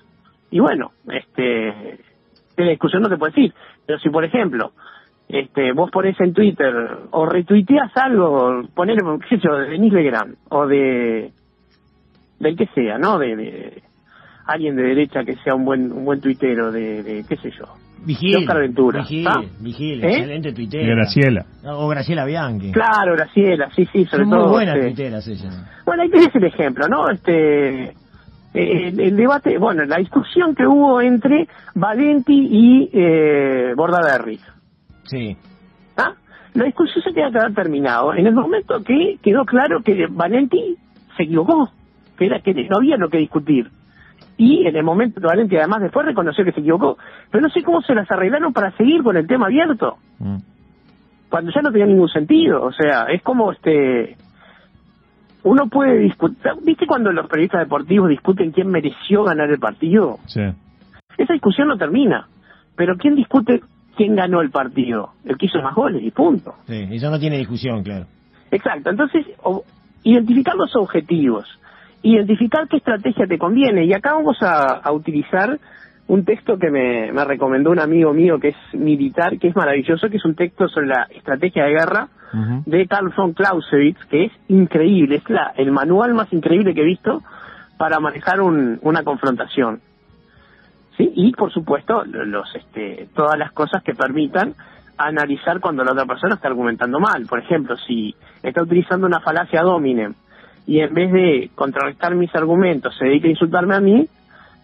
y 0.51 0.61
bueno, 0.61 0.93
este, 1.11 1.43
de 1.43 2.65
la 2.65 2.71
discusión 2.71 3.03
no 3.03 3.09
te 3.09 3.17
puedes 3.17 3.37
ir. 3.39 3.55
Pero 3.87 3.99
si, 3.99 4.11
por 4.11 4.25
ejemplo, 4.25 4.73
este, 5.27 5.73
vos 5.73 5.91
pones 5.91 6.21
en 6.21 6.35
Twitter 6.35 6.75
o 7.13 7.25
retuiteas 7.25 7.91
algo, 7.97 8.63
poner, 8.75 8.99
qué 9.27 9.37
sé 9.37 9.43
yo, 9.43 9.57
de 9.57 9.71
Denis 9.71 9.95
Legrand, 9.95 10.37
o 10.51 10.67
de, 10.67 11.33
del 12.39 12.57
que 12.59 12.67
sea, 12.75 12.99
¿no? 12.99 13.19
De, 13.19 13.37
de, 13.37 13.83
alguien 14.45 14.77
de 14.77 14.83
derecha 14.83 15.25
que 15.25 15.37
sea 15.37 15.55
un 15.55 15.65
buen 15.65 15.91
un 15.91 16.05
buen 16.05 16.21
tuitero 16.21 16.71
de, 16.71 17.03
de 17.03 17.25
qué 17.27 17.39
sé 17.39 17.51
yo. 17.53 17.65
Vigil. 18.05 18.37
Oscar 18.37 18.59
Ventura, 18.61 19.01
Vigil, 19.01 19.27
¿está? 19.27 19.41
Vigil, 19.61 20.05
¿Eh? 20.05 20.09
excelente 20.09 20.49
Y 20.51 20.53
tuitera. 20.55 20.95
Graciela. 20.95 21.47
O 21.65 21.89
Graciela 21.89 22.25
Bianchi. 22.25 22.73
Claro, 22.73 23.15
Graciela, 23.15 23.69
sí, 23.75 23.85
sí, 23.93 24.05
sobre 24.05 24.25
Son 24.25 24.31
todo. 24.31 24.43
muy 24.45 24.51
buenas 24.53 24.77
este, 24.77 24.87
tuiteras 24.89 25.29
ellas. 25.29 25.65
Bueno, 25.85 26.03
ahí 26.03 26.11
tenés 26.11 26.35
el 26.35 26.45
ejemplo, 26.45 26.87
¿no? 26.89 27.09
Este, 27.11 27.85
eh, 27.85 27.95
el, 28.55 29.01
el 29.01 29.17
debate, 29.17 29.59
bueno, 29.59 29.85
la 29.85 29.97
discusión 29.97 30.55
que 30.55 30.67
hubo 30.67 31.01
entre 31.01 31.49
Valenti 31.75 32.49
y 32.51 32.91
eh, 32.93 33.73
Bordaberry. 33.77 34.39
Sí. 35.05 35.37
¿ah? 35.97 36.13
La 36.55 36.65
discusión 36.65 37.03
se 37.03 37.13
tenía 37.13 37.31
que 37.31 37.39
haber 37.39 37.55
terminado 37.55 38.15
en 38.15 38.27
el 38.27 38.35
momento 38.35 38.83
que 38.83 39.19
quedó 39.23 39.45
claro 39.45 39.81
que 39.83 40.07
Valenti 40.11 40.77
se 41.17 41.25
equivocó, 41.25 41.71
que, 42.19 42.27
era, 42.27 42.41
que 42.41 42.55
no 42.55 42.77
había 42.79 42.97
lo 42.97 43.09
que 43.09 43.19
discutir. 43.19 43.71
Y 44.39 44.67
en 44.67 44.77
el 44.77 44.83
momento 44.85 45.21
que 45.21 45.27
Valenti 45.27 45.57
además 45.57 45.81
después 45.83 46.05
reconoció 46.07 46.45
que 46.45 46.53
se 46.53 46.61
equivocó. 46.61 46.99
Pero 47.31 47.43
no 47.43 47.49
sé 47.51 47.63
cómo 47.63 47.81
se 47.83 47.95
las 47.95 48.11
arreglaron 48.11 48.53
para 48.53 48.71
seguir 48.77 49.03
con 49.03 49.17
el 49.17 49.27
tema 49.27 49.47
abierto, 49.47 49.97
Mm. 50.19 50.37
cuando 51.31 51.51
ya 51.55 51.63
no 51.63 51.71
tenía 51.73 51.87
ningún 51.87 52.09
sentido. 52.09 52.63
O 52.63 52.73
sea, 52.73 53.05
es 53.05 53.23
como 53.23 53.53
este 53.53 54.17
uno 55.43 55.69
puede 55.69 55.99
discutir, 55.99 56.39
¿viste 56.65 56.87
cuando 56.87 57.13
los 57.13 57.29
periodistas 57.29 57.61
deportivos 57.61 58.09
discuten 58.09 58.51
quién 58.51 58.69
mereció 58.69 59.23
ganar 59.23 59.49
el 59.51 59.61
partido? 59.61 60.19
Sí. 60.27 60.41
Esa 61.17 61.33
discusión 61.35 61.69
no 61.69 61.79
termina, 61.79 62.27
pero 62.75 62.97
¿quién 62.97 63.15
discute 63.15 63.61
quién 63.97 64.17
ganó 64.17 64.41
el 64.41 64.51
partido? 64.51 65.11
El 65.25 65.37
que 65.39 65.47
hizo 65.47 65.63
más 65.63 65.75
goles 65.75 66.03
y 66.03 66.11
punto. 66.11 66.55
Sí, 66.67 66.89
eso 66.91 67.11
no 67.11 67.19
tiene 67.21 67.39
discusión, 67.39 67.83
claro. 67.85 68.07
Exacto, 68.51 68.91
entonces 68.91 69.25
identificar 70.03 70.55
los 70.57 70.75
objetivos, 70.77 71.47
identificar 72.11 72.69
qué 72.69 72.77
estrategia 72.79 73.27
te 73.27 73.39
conviene 73.39 73.85
y 73.85 73.93
acá 73.93 74.15
vamos 74.15 74.43
a, 74.43 74.75
a 74.75 74.93
utilizar 74.93 75.59
un 76.09 76.25
texto 76.25 76.57
que 76.59 76.71
me, 76.71 77.11
me 77.13 77.25
recomendó 77.25 77.71
un 77.71 77.81
amigo 77.81 78.13
mío 78.13 78.39
que 78.39 78.49
es 78.49 78.57
militar, 78.75 79.39
que 79.39 79.49
es 79.49 79.57
maravilloso, 79.57 80.09
que 80.09 80.19
es 80.19 80.25
un 80.25 80.35
texto 80.37 80.69
sobre 80.69 80.87
la 80.87 81.07
estrategia 81.11 81.65
de 81.65 81.71
guerra 81.73 82.09
de 82.67 82.87
Carl 82.87 83.13
von 83.17 83.33
Clausewitz, 83.33 84.05
que 84.11 84.25
es 84.27 84.33
increíble, 84.49 85.17
es 85.17 85.31
la, 85.31 85.53
el 85.57 85.71
manual 85.73 86.13
más 86.15 86.33
increíble 86.33 86.75
que 86.75 86.83
he 86.83 86.85
visto 86.85 87.23
para 87.79 87.99
manejar 88.01 88.41
un- 88.41 88.79
una 88.83 89.03
confrontación. 89.03 89.81
¿Sí? 90.97 91.13
Y 91.15 91.33
por 91.33 91.53
supuesto, 91.53 92.05
lo- 92.05 92.25
los, 92.25 92.55
este, 92.55 93.09
todas 93.15 93.39
las 93.39 93.53
cosas 93.53 93.83
que 93.83 93.95
permitan 93.95 94.55
analizar 94.99 95.61
cuando 95.61 95.85
la 95.85 95.93
otra 95.93 96.07
persona 96.07 96.37
está 96.37 96.49
argumentando 96.49 96.99
mal. 97.01 97.27
Por 97.27 97.39
ejemplo, 97.39 97.77
si 97.77 98.15
está 98.43 98.63
utilizando 98.63 99.07
una 99.07 99.21
falacia 99.21 99.63
dominem 99.63 100.15
y 100.67 100.81
en 100.81 100.93
vez 100.95 101.13
de 101.13 101.51
contrarrestar 101.55 102.15
mis 102.15 102.35
argumentos 102.35 102.97
se 102.99 103.05
dedica 103.07 103.29
a 103.29 103.31
insultarme 103.31 103.75
a 103.77 103.81
mí, 103.81 104.07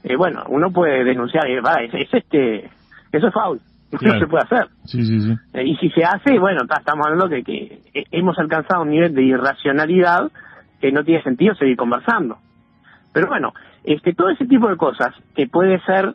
eh, 0.04 0.16
bueno, 0.16 0.42
uno 0.49 0.71
puede 0.73 1.04
denunciar, 1.04 1.47
eh, 1.49 1.61
va, 1.61 1.75
es, 1.82 1.94
es 1.94 2.12
este, 2.12 2.71
eso 3.12 3.26
es 3.28 3.32
foul, 3.32 3.61
Claro. 3.99 4.14
no 4.14 4.21
se 4.21 4.26
puede 4.26 4.44
hacer. 4.44 4.66
Sí, 4.85 5.04
sí, 5.04 5.21
sí. 5.21 5.35
Eh, 5.52 5.64
y 5.66 5.76
si 5.76 5.90
se 5.90 6.02
hace, 6.02 6.38
bueno, 6.38 6.66
ta- 6.66 6.78
estamos 6.78 7.06
hablando 7.06 7.28
de 7.28 7.42
que 7.42 7.78
eh, 7.92 8.04
hemos 8.11 8.38
alcanzado 8.38 8.82
un 8.82 8.88
nivel 8.90 9.14
de 9.14 9.23
irracionalidad 9.23 10.30
que 10.80 10.90
no 10.92 11.04
tiene 11.04 11.23
sentido 11.23 11.54
seguir 11.54 11.76
conversando. 11.76 12.38
Pero 13.12 13.28
bueno, 13.28 13.52
este, 13.85 14.14
todo 14.14 14.30
ese 14.30 14.47
tipo 14.47 14.68
de 14.68 14.76
cosas 14.78 15.14
que 15.37 15.47
puede 15.47 15.78
ser 15.82 16.14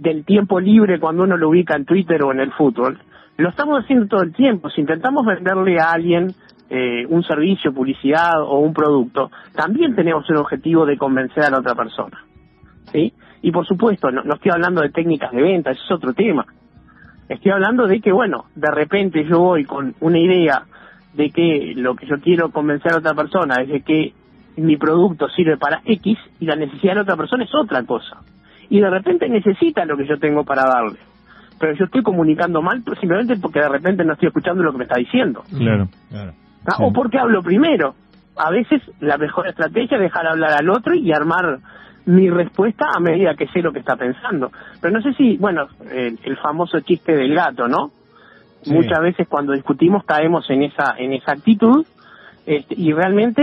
del 0.00 0.24
tiempo 0.24 0.58
libre 0.58 0.98
cuando 0.98 1.22
uno 1.22 1.36
lo 1.36 1.48
ubica 1.50 1.76
en 1.76 1.84
Twitter 1.84 2.22
o 2.24 2.32
en 2.32 2.40
el 2.40 2.50
fútbol, 2.52 2.98
lo 3.36 3.48
estamos 3.50 3.82
haciendo 3.84 4.06
todo 4.08 4.22
el 4.22 4.32
tiempo. 4.34 4.68
Si 4.70 4.80
intentamos 4.80 5.24
venderle 5.24 5.78
a 5.78 5.92
alguien 5.92 6.34
eh, 6.74 7.04
un 7.06 7.22
servicio, 7.22 7.74
publicidad 7.74 8.40
o 8.40 8.60
un 8.60 8.72
producto, 8.72 9.30
también 9.54 9.94
tenemos 9.94 10.28
un 10.30 10.38
objetivo 10.38 10.86
de 10.86 10.96
convencer 10.96 11.44
a 11.44 11.50
la 11.50 11.58
otra 11.58 11.74
persona. 11.74 12.24
¿sí? 12.90 13.12
Y 13.42 13.50
por 13.50 13.66
supuesto, 13.66 14.10
no, 14.10 14.22
no 14.22 14.36
estoy 14.36 14.52
hablando 14.52 14.80
de 14.80 14.88
técnicas 14.88 15.32
de 15.32 15.42
venta, 15.42 15.70
eso 15.70 15.82
es 15.84 15.90
otro 15.90 16.14
tema. 16.14 16.46
Estoy 17.28 17.52
hablando 17.52 17.86
de 17.86 18.00
que, 18.00 18.10
bueno, 18.10 18.46
de 18.54 18.70
repente 18.70 19.22
yo 19.28 19.38
voy 19.40 19.66
con 19.66 19.94
una 20.00 20.18
idea 20.18 20.62
de 21.12 21.28
que 21.28 21.74
lo 21.76 21.94
que 21.94 22.06
yo 22.06 22.18
quiero 22.22 22.50
convencer 22.50 22.92
a 22.92 22.98
otra 22.98 23.12
persona 23.12 23.56
es 23.56 23.68
de 23.68 23.82
que 23.82 24.14
mi 24.56 24.78
producto 24.78 25.28
sirve 25.28 25.58
para 25.58 25.82
X 25.84 26.16
y 26.40 26.46
la 26.46 26.56
necesidad 26.56 26.92
de 26.92 26.96
la 26.96 27.02
otra 27.02 27.16
persona 27.18 27.44
es 27.44 27.54
otra 27.54 27.82
cosa. 27.82 28.16
Y 28.70 28.80
de 28.80 28.88
repente 28.88 29.28
necesita 29.28 29.84
lo 29.84 29.98
que 29.98 30.06
yo 30.06 30.18
tengo 30.18 30.42
para 30.42 30.62
darle. 30.62 30.98
Pero 31.60 31.74
yo 31.74 31.84
estoy 31.84 32.02
comunicando 32.02 32.62
mal 32.62 32.82
simplemente 32.98 33.36
porque 33.36 33.60
de 33.60 33.68
repente 33.68 34.06
no 34.06 34.14
estoy 34.14 34.28
escuchando 34.28 34.62
lo 34.62 34.72
que 34.72 34.78
me 34.78 34.84
está 34.84 34.98
diciendo. 34.98 35.44
Claro. 35.54 35.88
Claro. 36.08 36.32
¿Ah? 36.66 36.74
Sí. 36.76 36.82
O 36.84 36.92
porque 36.92 37.18
hablo 37.18 37.42
primero. 37.42 37.94
A 38.36 38.50
veces 38.50 38.82
la 39.00 39.18
mejor 39.18 39.48
estrategia 39.48 39.96
es 39.96 40.02
dejar 40.02 40.26
hablar 40.26 40.52
al 40.52 40.70
otro 40.70 40.94
y 40.94 41.12
armar 41.12 41.58
mi 42.06 42.30
respuesta 42.30 42.86
a 42.94 43.00
medida 43.00 43.34
que 43.34 43.46
sé 43.48 43.60
lo 43.60 43.72
que 43.72 43.80
está 43.80 43.96
pensando. 43.96 44.50
Pero 44.80 44.94
no 44.94 45.02
sé 45.02 45.12
si, 45.14 45.36
bueno, 45.36 45.68
el, 45.90 46.18
el 46.22 46.36
famoso 46.38 46.80
chiste 46.80 47.14
del 47.14 47.34
gato, 47.34 47.68
¿no? 47.68 47.90
Sí. 48.62 48.72
Muchas 48.72 49.00
veces 49.00 49.28
cuando 49.28 49.52
discutimos 49.52 50.04
caemos 50.04 50.48
en 50.50 50.62
esa 50.62 50.94
en 50.96 51.12
esa 51.12 51.32
actitud 51.32 51.84
este, 52.46 52.74
y 52.76 52.92
realmente 52.92 53.42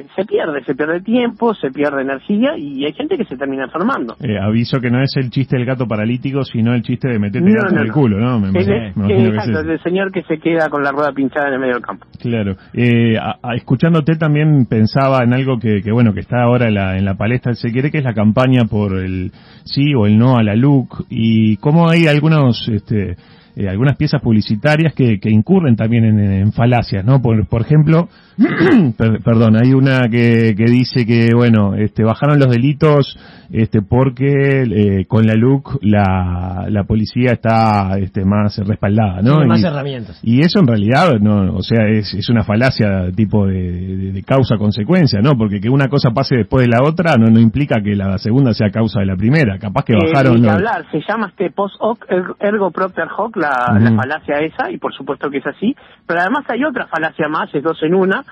eh, 0.00 0.04
se 0.16 0.24
pierde, 0.24 0.64
se 0.64 0.74
pierde 0.74 1.00
tiempo, 1.00 1.54
se 1.54 1.70
pierde 1.70 2.02
energía 2.02 2.56
y 2.56 2.84
hay 2.84 2.92
gente 2.92 3.16
que 3.16 3.24
se 3.24 3.36
termina 3.36 3.64
enfermando. 3.64 4.16
Eh, 4.20 4.38
aviso 4.38 4.80
que 4.80 4.90
no 4.90 5.00
es 5.02 5.12
el 5.16 5.30
chiste 5.30 5.56
del 5.56 5.64
gato 5.66 5.86
paralítico, 5.86 6.42
sino 6.44 6.74
el 6.74 6.82
chiste 6.82 7.08
de 7.08 7.18
meterte 7.18 7.48
No, 7.48 7.54
gato 7.62 7.74
no, 7.74 7.76
en 7.76 7.82
el 7.82 7.88
no. 7.88 7.94
culo, 7.94 8.18
¿no? 8.18 8.40
Me 8.40 8.48
imagino- 8.48 8.76
imagino 8.96 9.18
es 9.18 9.34
exacto, 9.34 9.62
del 9.62 9.82
señor 9.82 10.10
que 10.12 10.22
se 10.24 10.38
queda 10.38 10.68
con 10.68 10.82
la 10.82 10.90
rueda 10.90 11.12
pinchada 11.12 11.48
en 11.48 11.54
el 11.54 11.60
medio 11.60 11.74
del 11.74 11.82
campo. 11.82 12.06
Claro. 12.20 12.56
Eh, 12.74 13.16
a- 13.18 13.36
a- 13.42 13.54
escuchándote 13.54 14.16
también 14.16 14.66
pensaba 14.66 15.22
en 15.22 15.32
algo 15.34 15.58
que, 15.58 15.80
que, 15.82 15.92
bueno, 15.92 16.12
que 16.12 16.20
está 16.20 16.42
ahora 16.42 16.68
en 16.68 16.74
la, 16.74 16.98
en 16.98 17.04
la 17.04 17.14
palestra, 17.14 17.54
se 17.54 17.70
quiere, 17.70 17.90
que 17.90 17.98
es 17.98 18.04
la 18.04 18.14
campaña 18.14 18.64
por 18.68 18.98
el 18.98 19.30
sí 19.64 19.94
o 19.94 20.06
el 20.06 20.18
no 20.18 20.36
a 20.36 20.42
la 20.42 20.56
LUC 20.56 21.04
y 21.10 21.56
cómo 21.58 21.88
hay 21.88 22.06
algunos, 22.06 22.68
este, 22.68 23.16
eh, 23.56 23.68
algunas 23.68 23.96
piezas 23.96 24.20
publicitarias 24.22 24.94
que, 24.94 25.18
que 25.20 25.30
incurren 25.30 25.76
también 25.76 26.04
en, 26.04 26.18
en 26.20 26.52
falacias, 26.52 27.04
¿no? 27.04 27.20
Por, 27.20 27.46
por 27.46 27.62
ejemplo, 27.62 28.08
per- 28.96 29.20
perdón, 29.22 29.56
hay 29.62 29.72
una 29.74 30.08
que, 30.08 30.54
que 30.56 30.64
dice 30.64 31.04
que, 31.06 31.30
bueno, 31.34 31.74
este, 31.74 32.02
bajaron 32.04 32.38
los 32.38 32.48
delitos 32.50 33.18
este, 33.50 33.82
porque 33.82 34.62
eh, 34.62 35.04
con 35.06 35.26
la 35.26 35.34
LUC 35.34 35.78
la, 35.82 36.66
la 36.70 36.84
policía 36.84 37.32
está 37.32 37.98
este, 37.98 38.24
más 38.24 38.56
respaldada, 38.66 39.20
¿no? 39.20 39.32
Tiene 39.36 39.46
más 39.46 39.60
Y- 39.60 39.66
herramientas. 39.66 40.20
y 40.22 40.40
eso 40.40 40.60
en 40.60 40.66
realidad, 40.66 41.18
no, 41.20 41.54
o 41.56 41.62
sea, 41.62 41.86
es, 41.88 42.14
es 42.14 42.28
una 42.30 42.44
falacia 42.44 43.10
tipo 43.14 43.46
de, 43.46 43.60
de- 43.62 44.12
de 44.12 44.22
causa-consecuencia, 44.22 45.20
¿no? 45.20 45.32
Porque 45.36 45.60
que 45.60 45.68
una 45.68 45.88
cosa 45.88 46.10
pase 46.12 46.36
después 46.36 46.64
de 46.64 46.70
la 46.70 46.82
otra 46.82 47.16
no, 47.16 47.26
no 47.26 47.40
implica 47.40 47.82
que 47.82 47.94
la 47.94 48.16
segunda 48.18 48.54
sea 48.54 48.70
causa 48.70 49.00
de 49.00 49.06
la 49.06 49.16
primera. 49.16 49.58
Capaz 49.58 49.84
que 49.84 49.92
Eh, 49.92 49.98
bajaron... 50.10 50.36
ni 50.36 50.42
que 50.42 50.50
hablar, 50.50 50.84
se 50.90 51.00
llama 51.06 51.28
este 51.28 51.50
post 51.50 51.74
hoc 51.80 52.06
er- 52.08 52.34
ergo 52.40 52.70
propter 52.70 53.08
hoc, 53.16 53.36
la, 53.50 53.90
falacia 53.96 54.38
esa, 54.40 54.70
y 54.70 54.78
por 54.78 54.94
supuesto 54.94 55.28
que 55.30 55.38
es 55.38 55.46
así, 55.46 55.74
pero 56.06 56.20
además 56.20 56.44
hay 56.48 56.64
otra 56.64 56.86
falacia 56.86 57.28
más, 57.28 57.54
es 57.54 57.62
dos 57.62 57.82
en 57.82 57.94
una, 57.94 58.24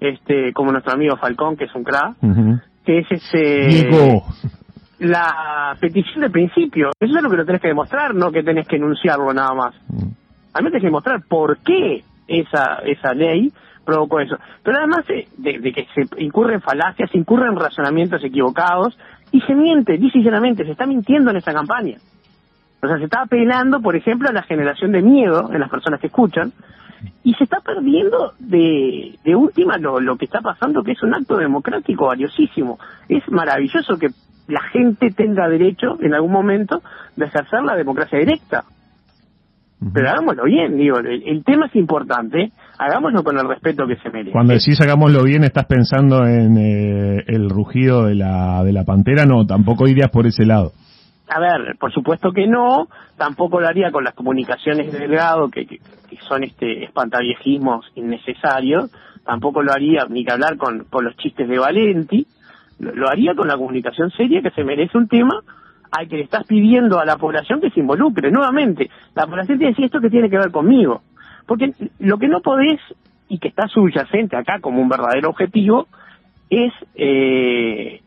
este, 0.00 0.52
como 0.52 0.72
nuestro 0.72 0.92
amigo 0.94 1.16
Falcón, 1.16 1.56
que 1.56 1.64
es 1.64 1.74
un 1.74 1.84
crack, 1.84 2.16
que 2.84 2.98
es 3.00 3.06
ese 3.10 3.66
Diego. 3.68 4.24
la 4.98 5.76
petición 5.80 6.20
de 6.22 6.30
principio, 6.30 6.90
eso 7.00 7.16
es 7.16 7.22
lo 7.22 7.30
que 7.30 7.36
lo 7.36 7.44
tenés 7.44 7.60
que 7.60 7.68
demostrar, 7.68 8.14
no 8.14 8.30
que 8.30 8.42
tenés 8.42 8.66
que 8.68 8.76
enunciarlo 8.76 9.32
nada 9.32 9.54
más. 9.54 9.74
Mm. 9.88 10.08
A 10.54 10.60
mí 10.60 10.66
tenés 10.66 10.80
que 10.82 10.86
demostrar 10.88 11.22
por 11.28 11.58
qué 11.58 12.02
esa, 12.28 12.80
esa 12.84 13.14
ley 13.14 13.52
provocó 13.84 14.20
eso. 14.20 14.36
Pero 14.62 14.78
además 14.78 15.04
de, 15.06 15.26
de- 15.38 15.72
que 15.72 15.86
se 15.94 16.22
incurren 16.22 16.60
falacias, 16.60 17.10
se 17.10 17.18
incurren 17.18 17.56
razonamientos 17.56 18.22
equivocados 18.24 18.96
y 19.32 19.40
se 19.40 19.54
miente, 19.54 19.96
dice 19.98 20.20
llanamente, 20.20 20.64
se 20.64 20.72
está 20.72 20.86
mintiendo 20.86 21.30
en 21.30 21.36
esta 21.38 21.52
campaña. 21.52 21.96
O 22.82 22.88
sea, 22.88 22.98
se 22.98 23.04
está 23.04 23.22
apelando, 23.22 23.80
por 23.80 23.94
ejemplo, 23.94 24.28
a 24.28 24.32
la 24.32 24.42
generación 24.42 24.90
de 24.90 25.02
miedo 25.02 25.50
en 25.52 25.60
las 25.60 25.70
personas 25.70 26.00
que 26.00 26.08
escuchan 26.08 26.52
y 27.22 27.32
se 27.34 27.44
está 27.44 27.60
perdiendo 27.60 28.32
de, 28.40 29.18
de 29.24 29.36
última 29.36 29.78
lo, 29.78 30.00
lo 30.00 30.16
que 30.16 30.24
está 30.24 30.40
pasando, 30.40 30.82
que 30.82 30.92
es 30.92 31.02
un 31.02 31.14
acto 31.14 31.36
democrático 31.36 32.06
valiosísimo. 32.06 32.78
Es 33.08 33.22
maravilloso 33.30 33.96
que 33.98 34.08
la 34.48 34.62
gente 34.72 35.10
tenga 35.10 35.48
derecho 35.48 35.96
en 36.00 36.12
algún 36.12 36.32
momento 36.32 36.82
de 37.14 37.26
ejercer 37.26 37.62
la 37.62 37.76
democracia 37.76 38.18
directa. 38.18 38.64
Pero 39.92 40.10
hagámoslo 40.10 40.44
bien, 40.44 40.76
digo, 40.76 40.98
el, 40.98 41.24
el 41.26 41.42
tema 41.42 41.66
es 41.66 41.74
importante, 41.74 42.52
hagámoslo 42.78 43.24
con 43.24 43.36
el 43.36 43.48
respeto 43.48 43.84
que 43.86 43.96
se 43.96 44.10
merece. 44.10 44.30
Cuando 44.30 44.54
decís 44.54 44.80
hagámoslo 44.80 45.24
bien, 45.24 45.42
¿estás 45.42 45.66
pensando 45.66 46.24
en 46.24 46.56
eh, 46.56 47.24
el 47.26 47.50
rugido 47.50 48.06
de 48.06 48.14
la, 48.14 48.62
de 48.62 48.72
la 48.72 48.84
pantera? 48.84 49.24
No, 49.24 49.44
tampoco 49.44 49.88
irías 49.88 50.10
por 50.10 50.26
ese 50.26 50.44
lado. 50.44 50.72
A 51.34 51.40
ver, 51.40 51.76
por 51.78 51.92
supuesto 51.92 52.32
que 52.32 52.46
no, 52.46 52.88
tampoco 53.16 53.58
lo 53.58 53.66
haría 53.66 53.90
con 53.90 54.04
las 54.04 54.14
comunicaciones 54.14 54.92
de 54.92 54.98
Delgado, 54.98 55.48
que, 55.48 55.66
que, 55.66 55.80
son 56.28 56.44
este 56.44 56.84
espantaviejismos 56.84 57.90
innecesarios, 57.94 58.90
tampoco 59.24 59.62
lo 59.62 59.72
haría 59.72 60.04
ni 60.10 60.24
que 60.24 60.32
hablar 60.32 60.58
con, 60.58 60.84
con 60.84 61.04
los 61.04 61.16
chistes 61.16 61.48
de 61.48 61.58
Valenti, 61.58 62.26
lo, 62.80 62.94
lo 62.94 63.08
haría 63.08 63.34
con 63.34 63.48
la 63.48 63.56
comunicación 63.56 64.10
seria 64.10 64.42
que 64.42 64.50
se 64.50 64.62
merece 64.62 64.98
un 64.98 65.08
tema 65.08 65.42
al 65.90 66.08
que 66.08 66.16
le 66.16 66.24
estás 66.24 66.44
pidiendo 66.46 66.98
a 66.98 67.06
la 67.06 67.16
población 67.16 67.60
que 67.60 67.70
se 67.70 67.80
involucre. 67.80 68.30
Nuevamente, 68.30 68.90
la 69.14 69.26
población 69.26 69.58
tiene 69.58 69.72
que 69.72 69.76
decir 69.76 69.84
esto 69.86 70.00
que 70.00 70.10
tiene 70.10 70.28
que 70.28 70.38
ver 70.38 70.50
conmigo. 70.50 71.02
Porque 71.46 71.72
lo 71.98 72.18
que 72.18 72.28
no 72.28 72.40
podés, 72.40 72.80
y 73.28 73.38
que 73.38 73.48
está 73.48 73.68
subyacente 73.68 74.36
acá 74.36 74.58
como 74.60 74.82
un 74.82 74.88
verdadero 74.88 75.30
objetivo, 75.30 75.86
es 76.50 76.72
eh, 76.94 78.01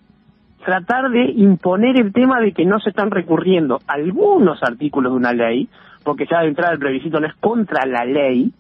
tratar 0.66 1.12
de 1.12 1.24
imponer 1.26 1.96
el 1.98 2.12
tema 2.12 2.40
de 2.42 2.52
que 2.52 2.66
no 2.66 2.80
se 2.80 2.90
están 2.90 3.12
recurriendo 3.12 3.80
algunos 3.88 4.62
artículos 4.64 5.14
de 5.14 5.18
una 5.18 5.32
ley, 5.32 5.70
porque 6.04 6.26
ya 6.30 6.42
de 6.42 6.48
entrada 6.48 6.74
el 6.74 6.80
plebiscito 6.80 7.20
no 7.20 7.28
es 7.28 7.36
contra 7.36 7.86
la 7.86 8.04
ley, 8.04 8.52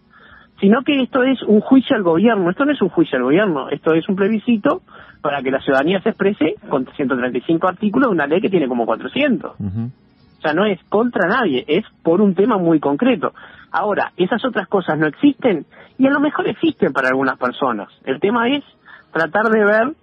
sino 0.59 0.83
que 0.83 1.01
esto 1.01 1.23
es 1.23 1.41
un 1.41 1.61
juicio 1.61 1.95
al 1.95 2.03
gobierno. 2.03 2.49
Esto 2.51 2.63
no 2.63 2.71
es 2.71 2.81
un 2.81 2.89
juicio 2.89 3.17
al 3.17 3.23
gobierno, 3.23 3.69
esto 3.69 3.93
es 3.93 4.07
un 4.07 4.15
plebiscito 4.15 4.83
para 5.21 5.41
que 5.41 5.49
la 5.49 5.59
ciudadanía 5.59 5.99
se 6.01 6.09
exprese 6.09 6.55
con 6.69 6.85
135 6.85 7.67
artículos 7.67 8.09
de 8.09 8.13
una 8.13 8.27
ley 8.27 8.39
que 8.39 8.49
tiene 8.49 8.67
como 8.67 8.85
400. 8.85 9.59
Ujú. 9.59 9.89
O 10.37 10.41
sea, 10.41 10.53
no 10.53 10.65
es 10.65 10.79
contra 10.89 11.27
nadie, 11.27 11.65
es 11.67 11.85
por 12.03 12.21
un 12.21 12.35
tema 12.35 12.59
muy 12.59 12.79
concreto. 12.79 13.33
Ahora, 13.71 14.11
esas 14.15 14.45
otras 14.45 14.67
cosas 14.67 14.99
no 14.99 15.07
existen 15.07 15.65
y 15.97 16.05
a 16.05 16.11
lo 16.11 16.19
mejor 16.19 16.47
existen 16.47 16.93
para 16.93 17.07
algunas 17.07 17.39
personas. 17.39 17.89
El 18.03 18.19
tema 18.19 18.47
es 18.49 18.63
tratar 19.11 19.49
de 19.49 19.65
ver 19.65 19.93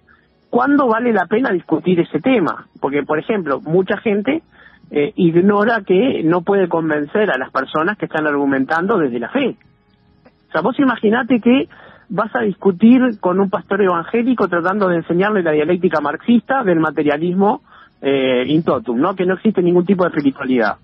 cuándo 0.53 0.87
vale 0.87 1.11
la 1.11 1.25
pena 1.25 1.49
discutir 1.51 1.99
ese 1.99 2.19
tema. 2.19 2.67
Porque, 2.79 3.01
por 3.01 3.17
ejemplo, 3.17 3.59
mucha 3.61 3.97
gente 3.97 4.43
eh, 4.91 5.11
ignora 5.15 5.81
que 5.81 6.21
no 6.23 6.43
puede 6.43 6.69
convencer 6.69 7.31
a 7.31 7.39
las 7.39 7.49
personas 7.49 7.97
que 7.97 8.05
están 8.05 8.27
argumentando 8.27 8.99
desde 8.99 9.17
la 9.17 9.29
fe. 9.29 9.57
O 10.49 10.51
sea, 10.51 10.61
vos 10.61 10.77
imaginate 10.77 11.39
que 11.39 11.67
vas 12.09 12.35
a 12.35 12.41
discutir 12.41 13.01
con 13.19 13.39
un 13.39 13.49
pastor 13.49 13.81
evangélico 13.81 14.47
tratando 14.47 14.89
de 14.89 14.97
enseñarle 14.97 15.41
la 15.41 15.53
dialéctica 15.53 16.01
marxista 16.01 16.63
del 16.63 16.79
materialismo 16.79 17.63
eh, 17.99 18.43
in 18.45 18.61
totum, 18.61 18.99
¿no? 18.99 19.15
Que 19.15 19.25
no 19.25 19.33
existe 19.33 19.63
ningún 19.63 19.87
tipo 19.87 20.03
de 20.03 20.09
espiritualidad. 20.09 20.75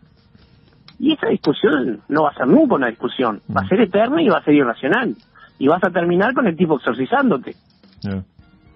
Y 0.98 1.14
esa 1.14 1.28
discusión 1.28 2.02
no 2.08 2.24
va 2.24 2.32
a 2.32 2.34
ser 2.34 2.48
nunca 2.48 2.74
una 2.74 2.88
discusión, 2.88 3.42
va 3.56 3.62
a 3.62 3.68
ser 3.68 3.82
eterna 3.82 4.20
y 4.20 4.30
va 4.30 4.40
a 4.40 4.44
ser 4.44 4.56
irracional. 4.56 5.14
Y 5.60 5.68
vas 5.68 5.84
a 5.84 5.92
terminar 5.92 6.34
con 6.34 6.48
el 6.48 6.58
tipo 6.58 6.78
exorcizándote. 6.78 7.54
Ya. 8.02 8.24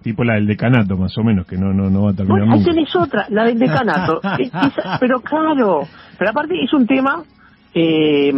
Tipo 0.04 0.22
la 0.22 0.34
del 0.34 0.46
decanato, 0.46 0.96
más 0.96 1.16
o 1.18 1.24
menos, 1.24 1.46
que 1.46 1.56
no, 1.56 1.72
no, 1.72 1.90
no 1.90 2.04
va 2.04 2.10
a 2.10 2.14
terminar 2.14 2.40
Bueno, 2.40 2.56
nunca. 2.56 2.70
tenés 2.70 2.94
otra, 2.94 3.26
la 3.30 3.44
del 3.44 3.58
decanato. 3.58 4.20
Es- 4.38 4.52
es- 4.54 4.84
pero 5.00 5.20
claro, 5.20 5.80
pero 6.18 6.30
aparte 6.30 6.62
es 6.62 6.72
un 6.72 6.86
tema 6.86 7.22
eh, 7.74 8.32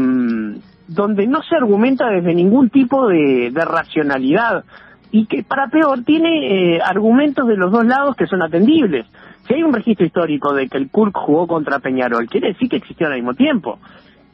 donde 0.89 1.27
no 1.27 1.43
se 1.43 1.57
argumenta 1.57 2.09
desde 2.09 2.35
ningún 2.35 2.71
tipo 2.71 3.09
de, 3.09 3.51
de 3.53 3.65
racionalidad 3.65 4.65
y 5.11 5.27
que 5.27 5.43
para 5.43 5.69
peor 5.69 6.03
tiene 6.05 6.77
eh, 6.77 6.81
argumentos 6.85 7.47
de 7.49 7.57
los 7.57 7.73
dos 7.73 7.85
lados 7.85 8.17
que 8.17 8.27
son 8.27 8.43
atendibles. 8.43 9.07
Si 9.47 9.55
hay 9.55 9.63
un 9.63 9.73
registro 9.73 10.07
histórico 10.07 10.53
de 10.55 10.69
que 10.69 10.79
el 10.79 10.91
Kurk 10.91 11.17
jugó 11.17 11.47
contra 11.47 11.79
Peñarol, 11.81 12.27
quiere 12.29 12.49
decir 12.49 12.69
que 12.69 12.77
existió 12.77 13.07
al 13.07 13.15
mismo 13.15 13.35
tiempo. 13.35 13.79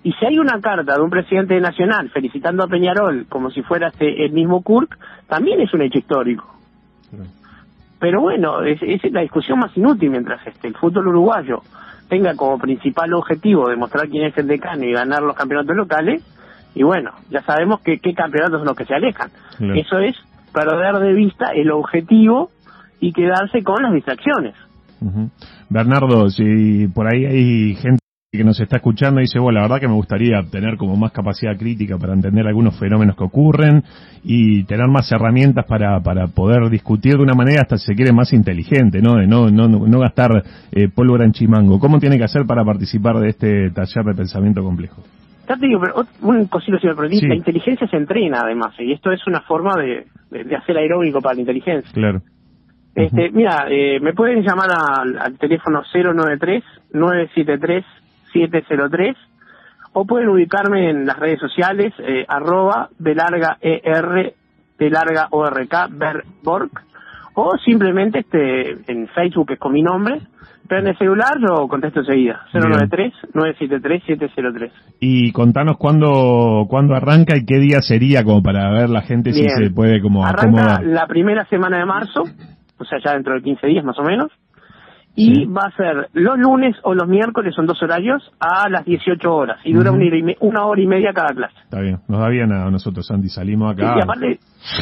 Y 0.03 0.13
si 0.15 0.27
hay 0.27 0.39
una 0.39 0.61
carta 0.61 0.97
de 0.97 1.01
un 1.03 1.11
presidente 1.11 1.59
nacional 1.61 2.11
felicitando 2.11 2.65
a 2.65 2.69
Peñarol 2.69 3.27
como 3.29 3.51
si 3.51 3.63
fuera 3.63 3.89
este, 3.89 4.25
el 4.25 4.33
mismo 4.33 4.63
Kurk, 4.63 4.99
también 5.29 5.61
es 5.61 5.73
un 5.73 5.83
hecho 5.83 5.99
histórico. 5.99 6.45
Pero 7.99 8.21
bueno, 8.21 8.63
es, 8.63 8.81
es 8.83 9.13
la 9.13 9.21
discusión 9.21 9.59
más 9.59 9.77
inútil 9.77 10.11
mientras 10.11 10.45
este, 10.47 10.69
el 10.69 10.75
fútbol 10.75 11.09
uruguayo 11.09 11.63
tenga 12.09 12.35
como 12.35 12.59
principal 12.59 13.15
objetivo 13.15 13.69
demostrar 13.69 14.09
quién 14.09 14.25
es 14.25 14.37
el 14.37 14.47
decano 14.47 14.85
y 14.85 14.93
ganar 14.93 15.23
los 15.23 15.37
campeonatos 15.37 15.77
locales. 15.77 16.23
Y 16.75 16.83
bueno, 16.83 17.13
ya 17.31 17.43
sabemos 17.43 17.81
que 17.81 17.99
qué 18.01 18.13
campeonatos 18.13 18.59
son 18.59 18.67
los 18.67 18.77
que 18.77 18.85
se 18.85 18.95
alejan. 18.95 19.31
Eso 19.75 19.99
es 19.99 20.17
perder 20.53 20.99
de 20.99 21.13
vista 21.13 21.53
el 21.55 21.71
objetivo 21.71 22.51
y 23.01 23.13
quedarse 23.13 23.63
con 23.63 23.83
las 23.83 23.93
distracciones. 23.93 24.55
Ujú. 25.01 25.31
Bernardo, 25.71 26.29
si 26.29 26.87
por 26.89 27.07
ahí 27.07 27.25
hay 27.25 27.75
gente 27.77 28.02
que 28.35 28.45
nos 28.45 28.59
está 28.61 28.77
escuchando 28.77 29.21
dice, 29.21 29.39
bueno, 29.39 29.59
la 29.59 29.65
verdad 29.67 29.79
que 29.79 29.89
me 29.89 29.93
gustaría 29.93 30.41
tener 30.51 30.79
como 30.79 30.97
más 30.97 31.13
capacidad 31.13 31.55
crítica 31.55 31.99
para 31.99 32.15
entender 32.15 32.47
algunos 32.47 32.79
fenómenos 32.79 33.15
que 33.15 33.25
ocurren 33.25 33.83
y 34.25 34.65
tener 34.65 34.89
más 34.89 35.13
herramientas 35.13 35.67
para, 35.67 36.01
para 36.01 36.29
poder 36.29 36.71
discutir 36.71 37.17
de 37.19 37.23
una 37.23 37.35
manera 37.35 37.61
hasta 37.61 37.77
si 37.77 37.89
se 37.89 37.95
quiere 37.95 38.11
más 38.11 38.33
inteligente, 38.33 39.03
¿no? 39.03 39.17
De 39.17 39.27
no, 39.27 39.51
no, 39.51 39.69
no 39.69 39.99
gastar 39.99 40.31
eh, 40.73 40.89
pólvora 40.89 41.27
en 41.27 41.33
chimango. 41.33 41.79
¿Cómo 41.79 41.99
tiene 42.01 42.17
que 42.17 42.25
hacer 42.25 42.47
para 42.47 42.65
participar 42.65 43.19
de 43.19 43.29
este 43.29 43.71
taller 43.71 44.03
de 44.07 44.15
pensamiento 44.15 44.63
complejo? 44.63 45.03
Digo, 45.61 45.79
pero 45.83 46.07
un 46.23 46.47
cosito, 46.47 46.79
señor 46.79 46.97
Prodí, 46.97 47.19
Sí. 47.19 47.27
la 47.27 47.35
inteligencia 47.35 47.87
se 47.87 47.99
entrena 47.99 48.41
además, 48.45 48.73
y 48.79 48.93
esto 48.93 49.13
es 49.13 49.27
una 49.27 49.43
forma 49.43 49.75
de, 49.77 50.07
de- 50.31 50.45
de 50.45 50.57
hacer 50.57 50.79
aeróbico 50.79 51.21
para 51.21 51.35
la 51.35 51.41
inteligencia. 51.43 51.93
Claro. 51.93 52.23
Este, 52.95 53.31
mira, 53.31 53.67
eh, 53.71 54.01
me 54.01 54.15
pueden 54.15 54.43
llamar 54.43 54.69
al, 54.71 55.19
al 55.19 55.37
teléfono 55.39 55.83
093-973-703 58.33 59.17
o 59.95 60.05
pueden 60.07 60.29
ubicarme 60.31 60.91
en 60.91 61.07
las 61.07 61.19
redes 61.19 61.39
sociales, 61.39 61.93
eh, 61.99 62.25
arroba 62.27 62.89
de 62.99 63.15
larga 63.15 63.59
ER, 63.61 64.35
de 64.79 64.91
larga 64.91 65.29
ORK, 65.31 65.89
Berborg, 65.91 66.71
o 67.35 67.57
simplemente 67.65 68.21
este 68.21 68.71
en 68.91 69.09
Facebook 69.09 69.53
es 69.53 69.59
con 69.59 69.73
mi 69.73 69.83
nombre, 69.83 70.21
pero 70.69 70.81
en 70.81 70.89
el 70.89 70.99
celular 70.99 71.39
yo 71.41 71.69
contesto 71.69 72.01
enseguida, 72.01 72.47
Bien. 72.55 72.65
093-973-703. 73.35 74.71
Y 75.01 75.31
contanos 75.33 75.77
cuándo, 75.77 76.67
cuándo 76.69 76.95
arranca 76.95 77.37
y 77.37 77.45
qué 77.45 77.59
día 77.59 77.83
sería 77.83 78.25
como 78.25 78.43
para 78.43 78.71
ver 78.71 78.89
la 78.89 79.03
gente 79.03 79.33
si 79.33 79.45
se 79.45 79.71
puede 79.71 80.01
como 80.01 80.25
Arranca 80.25 80.43
acomodar. 80.43 80.85
la 80.85 81.07
primera 81.07 81.45
semana 81.47 81.79
de 81.79 81.85
marzo, 81.85 82.23
o 82.79 82.85
sea, 82.85 82.99
ya 83.05 83.13
dentro 83.13 83.35
de 83.35 83.43
15 83.43 83.67
días 83.67 83.85
más 83.85 83.99
o 83.99 84.03
menos. 84.03 84.31
Y 85.15 85.35
Sí. 85.35 85.45
va 85.45 85.65
a 85.67 85.71
ser 85.77 86.09
los 86.15 86.39
lunes 86.39 86.75
o 86.85 86.95
los 86.95 87.07
miércoles, 87.07 87.55
son 87.55 87.67
dos 87.67 87.83
horarios, 87.83 88.33
a 88.41 88.69
las 88.71 88.85
18 88.87 89.35
horas. 89.35 89.59
Y 89.63 89.75
dura 89.75 89.91
y 89.93 90.23
me- 90.23 90.37
una 90.41 90.65
hora 90.65 90.81
y 90.81 90.87
media 90.87 91.13
cada 91.13 91.35
clase. 91.35 91.55
Está 91.65 91.81
bien, 91.81 91.99
nos 92.09 92.21
da 92.21 92.29
bien 92.29 92.51
a 92.51 92.71
nosotros, 92.71 93.07
Santi, 93.07 93.29
salimos 93.29 93.73
acá. 93.75 93.95
Y 93.99 94.01
aparte, 94.01 94.41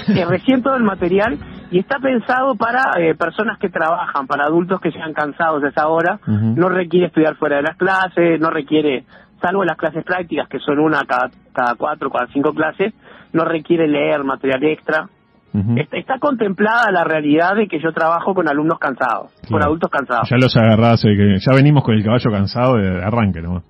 eh, 0.09 0.25
recién 0.29 0.63
todo 0.63 0.77
el 0.77 0.85
material 0.85 1.37
y 1.73 1.81
está 1.81 1.99
pensado 1.99 2.55
para 2.55 3.01
eh, 3.01 3.17
personas 3.17 3.59
que 3.59 3.69
trabajan, 3.71 4.29
para 4.29 4.45
adultos 4.45 4.81
que 4.81 4.93
sean 4.93 5.13
cansados 5.15 5.63
de 5.63 5.69
esa 5.71 5.89
hora. 5.89 6.21
No 6.27 6.69
requiere 6.69 7.07
estudiar 7.07 7.35
fuera 7.35 7.57
de 7.57 7.63
las 7.63 7.77
clases, 7.77 8.41
no 8.41 8.51
requiere, 8.51 9.05
salvo 9.43 9.65
las 9.65 9.77
clases 9.77 10.05
prácticas, 10.05 10.49
que 10.49 10.61
son 10.61 10.79
una 10.79 11.01
cada, 11.09 11.31
cada 11.53 11.75
cuatro, 11.75 12.09
cada 12.09 12.29
cinco 12.29 12.53
clases, 12.55 12.95
no 13.33 13.45
requiere 13.45 13.89
leer 13.89 14.23
material 14.23 14.63
extra. 14.63 15.09
Está, 15.53 15.97
está 15.97 16.19
contemplada 16.21 16.93
la 16.93 17.03
realidad 17.03 17.57
de 17.57 17.67
que 17.67 17.81
yo 17.83 17.93
trabajo 17.93 18.35
con 18.35 18.49
alumnos 18.49 18.79
cansados, 18.79 19.33
con 19.49 19.61
adultos 19.63 19.91
cansados. 19.91 20.29
Ya 20.31 20.37
los 20.37 20.57
agarrás, 20.57 21.05
eh, 21.05 21.17
que 21.17 21.37
ya 21.41 21.55
venimos 21.57 21.83
con 21.83 21.95
el 21.97 22.05
caballo 22.05 22.31
cansado 22.31 22.77
de 22.77 23.03
arranque, 23.03 23.43
¿no? 23.43 23.63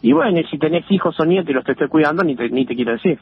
Y 0.00 0.12
bueno, 0.12 0.40
si 0.50 0.58
tenés 0.58 0.84
hijos 0.90 1.18
o 1.18 1.24
nietos 1.24 1.50
y 1.50 1.54
los 1.54 1.64
te 1.64 1.72
estoy 1.72 1.88
cuidando, 1.88 2.22
ni 2.22 2.36
te, 2.36 2.48
ni 2.50 2.66
te 2.66 2.76
quiero 2.76 2.92
decir. 2.92 3.18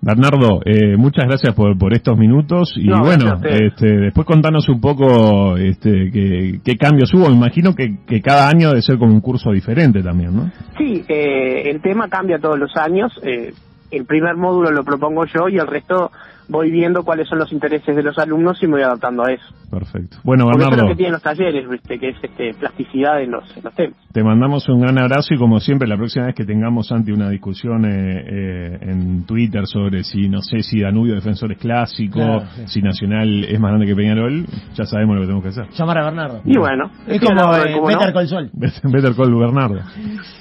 Bernardo, 0.00 0.60
eh, 0.64 0.96
muchas 0.96 1.26
gracias 1.26 1.54
por, 1.54 1.78
por 1.78 1.94
estos 1.94 2.18
minutos 2.18 2.74
y 2.76 2.88
No, 2.88 3.00
bueno, 3.00 3.40
este, 3.44 3.86
después 3.86 4.26
contanos 4.26 4.68
un 4.68 4.80
poco 4.80 5.56
este, 5.56 6.10
qué, 6.12 6.60
qué 6.64 6.76
cambios 6.76 7.14
hubo. 7.14 7.28
Me 7.28 7.36
imagino 7.36 7.74
que, 7.74 7.98
que 8.06 8.20
cada 8.20 8.48
año 8.48 8.68
debe 8.70 8.82
ser 8.82 8.98
como 8.98 9.12
un 9.12 9.20
curso 9.20 9.52
diferente 9.52 10.02
también, 10.02 10.34
¿no? 10.34 10.50
Sí, 10.76 11.04
eh, 11.08 11.70
el 11.70 11.80
tema 11.80 12.08
cambia 12.08 12.38
todos 12.38 12.58
los 12.58 12.76
años. 12.76 13.12
eh, 13.22 13.52
el 13.92 14.06
primer 14.06 14.36
módulo 14.36 14.70
lo 14.70 14.84
propongo 14.84 15.26
yo 15.26 15.48
y 15.48 15.58
el 15.58 15.66
resto 15.66 16.10
voy 16.52 16.70
viendo 16.70 17.02
cuáles 17.02 17.28
son 17.28 17.38
los 17.38 17.50
intereses 17.52 17.96
de 17.96 18.02
los 18.02 18.16
alumnos 18.18 18.62
y 18.62 18.66
me 18.66 18.74
voy 18.74 18.82
adaptando 18.82 19.24
a 19.24 19.32
eso. 19.32 19.44
Perfecto. 19.70 20.18
Bueno, 20.22 20.44
Porque 20.44 20.58
eso 20.58 20.70
es 20.70 20.70
Bernardo, 20.70 20.82
lo 20.82 20.88
que 20.90 20.96
tienen 20.96 21.12
los 21.14 21.22
talleres, 21.22 21.68
¿viste? 21.68 21.98
que 21.98 22.08
es 22.10 22.16
este, 22.22 22.50
plasticidad 22.54 23.22
en 23.22 23.30
los, 23.32 23.56
en 23.56 23.64
los 23.64 23.74
temas. 23.74 23.96
te 24.12 24.22
mandamos 24.22 24.68
un 24.68 24.80
gran 24.80 24.98
abrazo 24.98 25.34
y 25.34 25.38
como 25.38 25.58
siempre, 25.60 25.88
la 25.88 25.96
próxima 25.96 26.26
vez 26.26 26.34
que 26.34 26.44
tengamos 26.44 26.92
ante 26.92 27.12
una 27.12 27.30
discusión 27.30 27.84
eh, 27.84 27.88
eh, 28.26 28.78
en 28.82 29.24
Twitter 29.26 29.66
sobre 29.66 30.04
si, 30.04 30.28
no 30.28 30.42
sé, 30.42 30.62
si 30.62 30.80
Danubio 30.80 31.14
Defensor 31.14 31.50
es 31.52 31.58
clásico, 31.58 32.20
Claro, 32.20 32.42
sí. 32.54 32.62
si 32.66 32.82
Nacional 32.82 33.44
es 33.44 33.58
más 33.58 33.70
grande 33.70 33.86
que 33.86 33.96
Peñarol, 33.96 34.44
ya 34.74 34.84
sabemos 34.84 35.16
lo 35.16 35.22
que 35.22 35.26
tenemos 35.26 35.42
que 35.42 35.48
hacer. 35.50 35.68
Llamar 35.70 35.98
a 35.98 36.04
Bernardo. 36.04 36.40
Y 36.44 36.58
bueno, 36.58 36.90
Es 37.06 37.20
como 37.20 37.54
eh, 37.56 37.72
¿cómo 37.74 37.90
no? 37.90 38.12
Call 38.12 38.28
Saul. 38.28 38.50
Better 38.52 39.14
Call 39.16 39.34
Bernardo. 39.34 39.80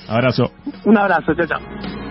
Abrazo. 0.10 0.52
Un 0.86 0.98
abrazo, 0.98 1.34
chao, 1.36 1.48
chao. 1.48 2.11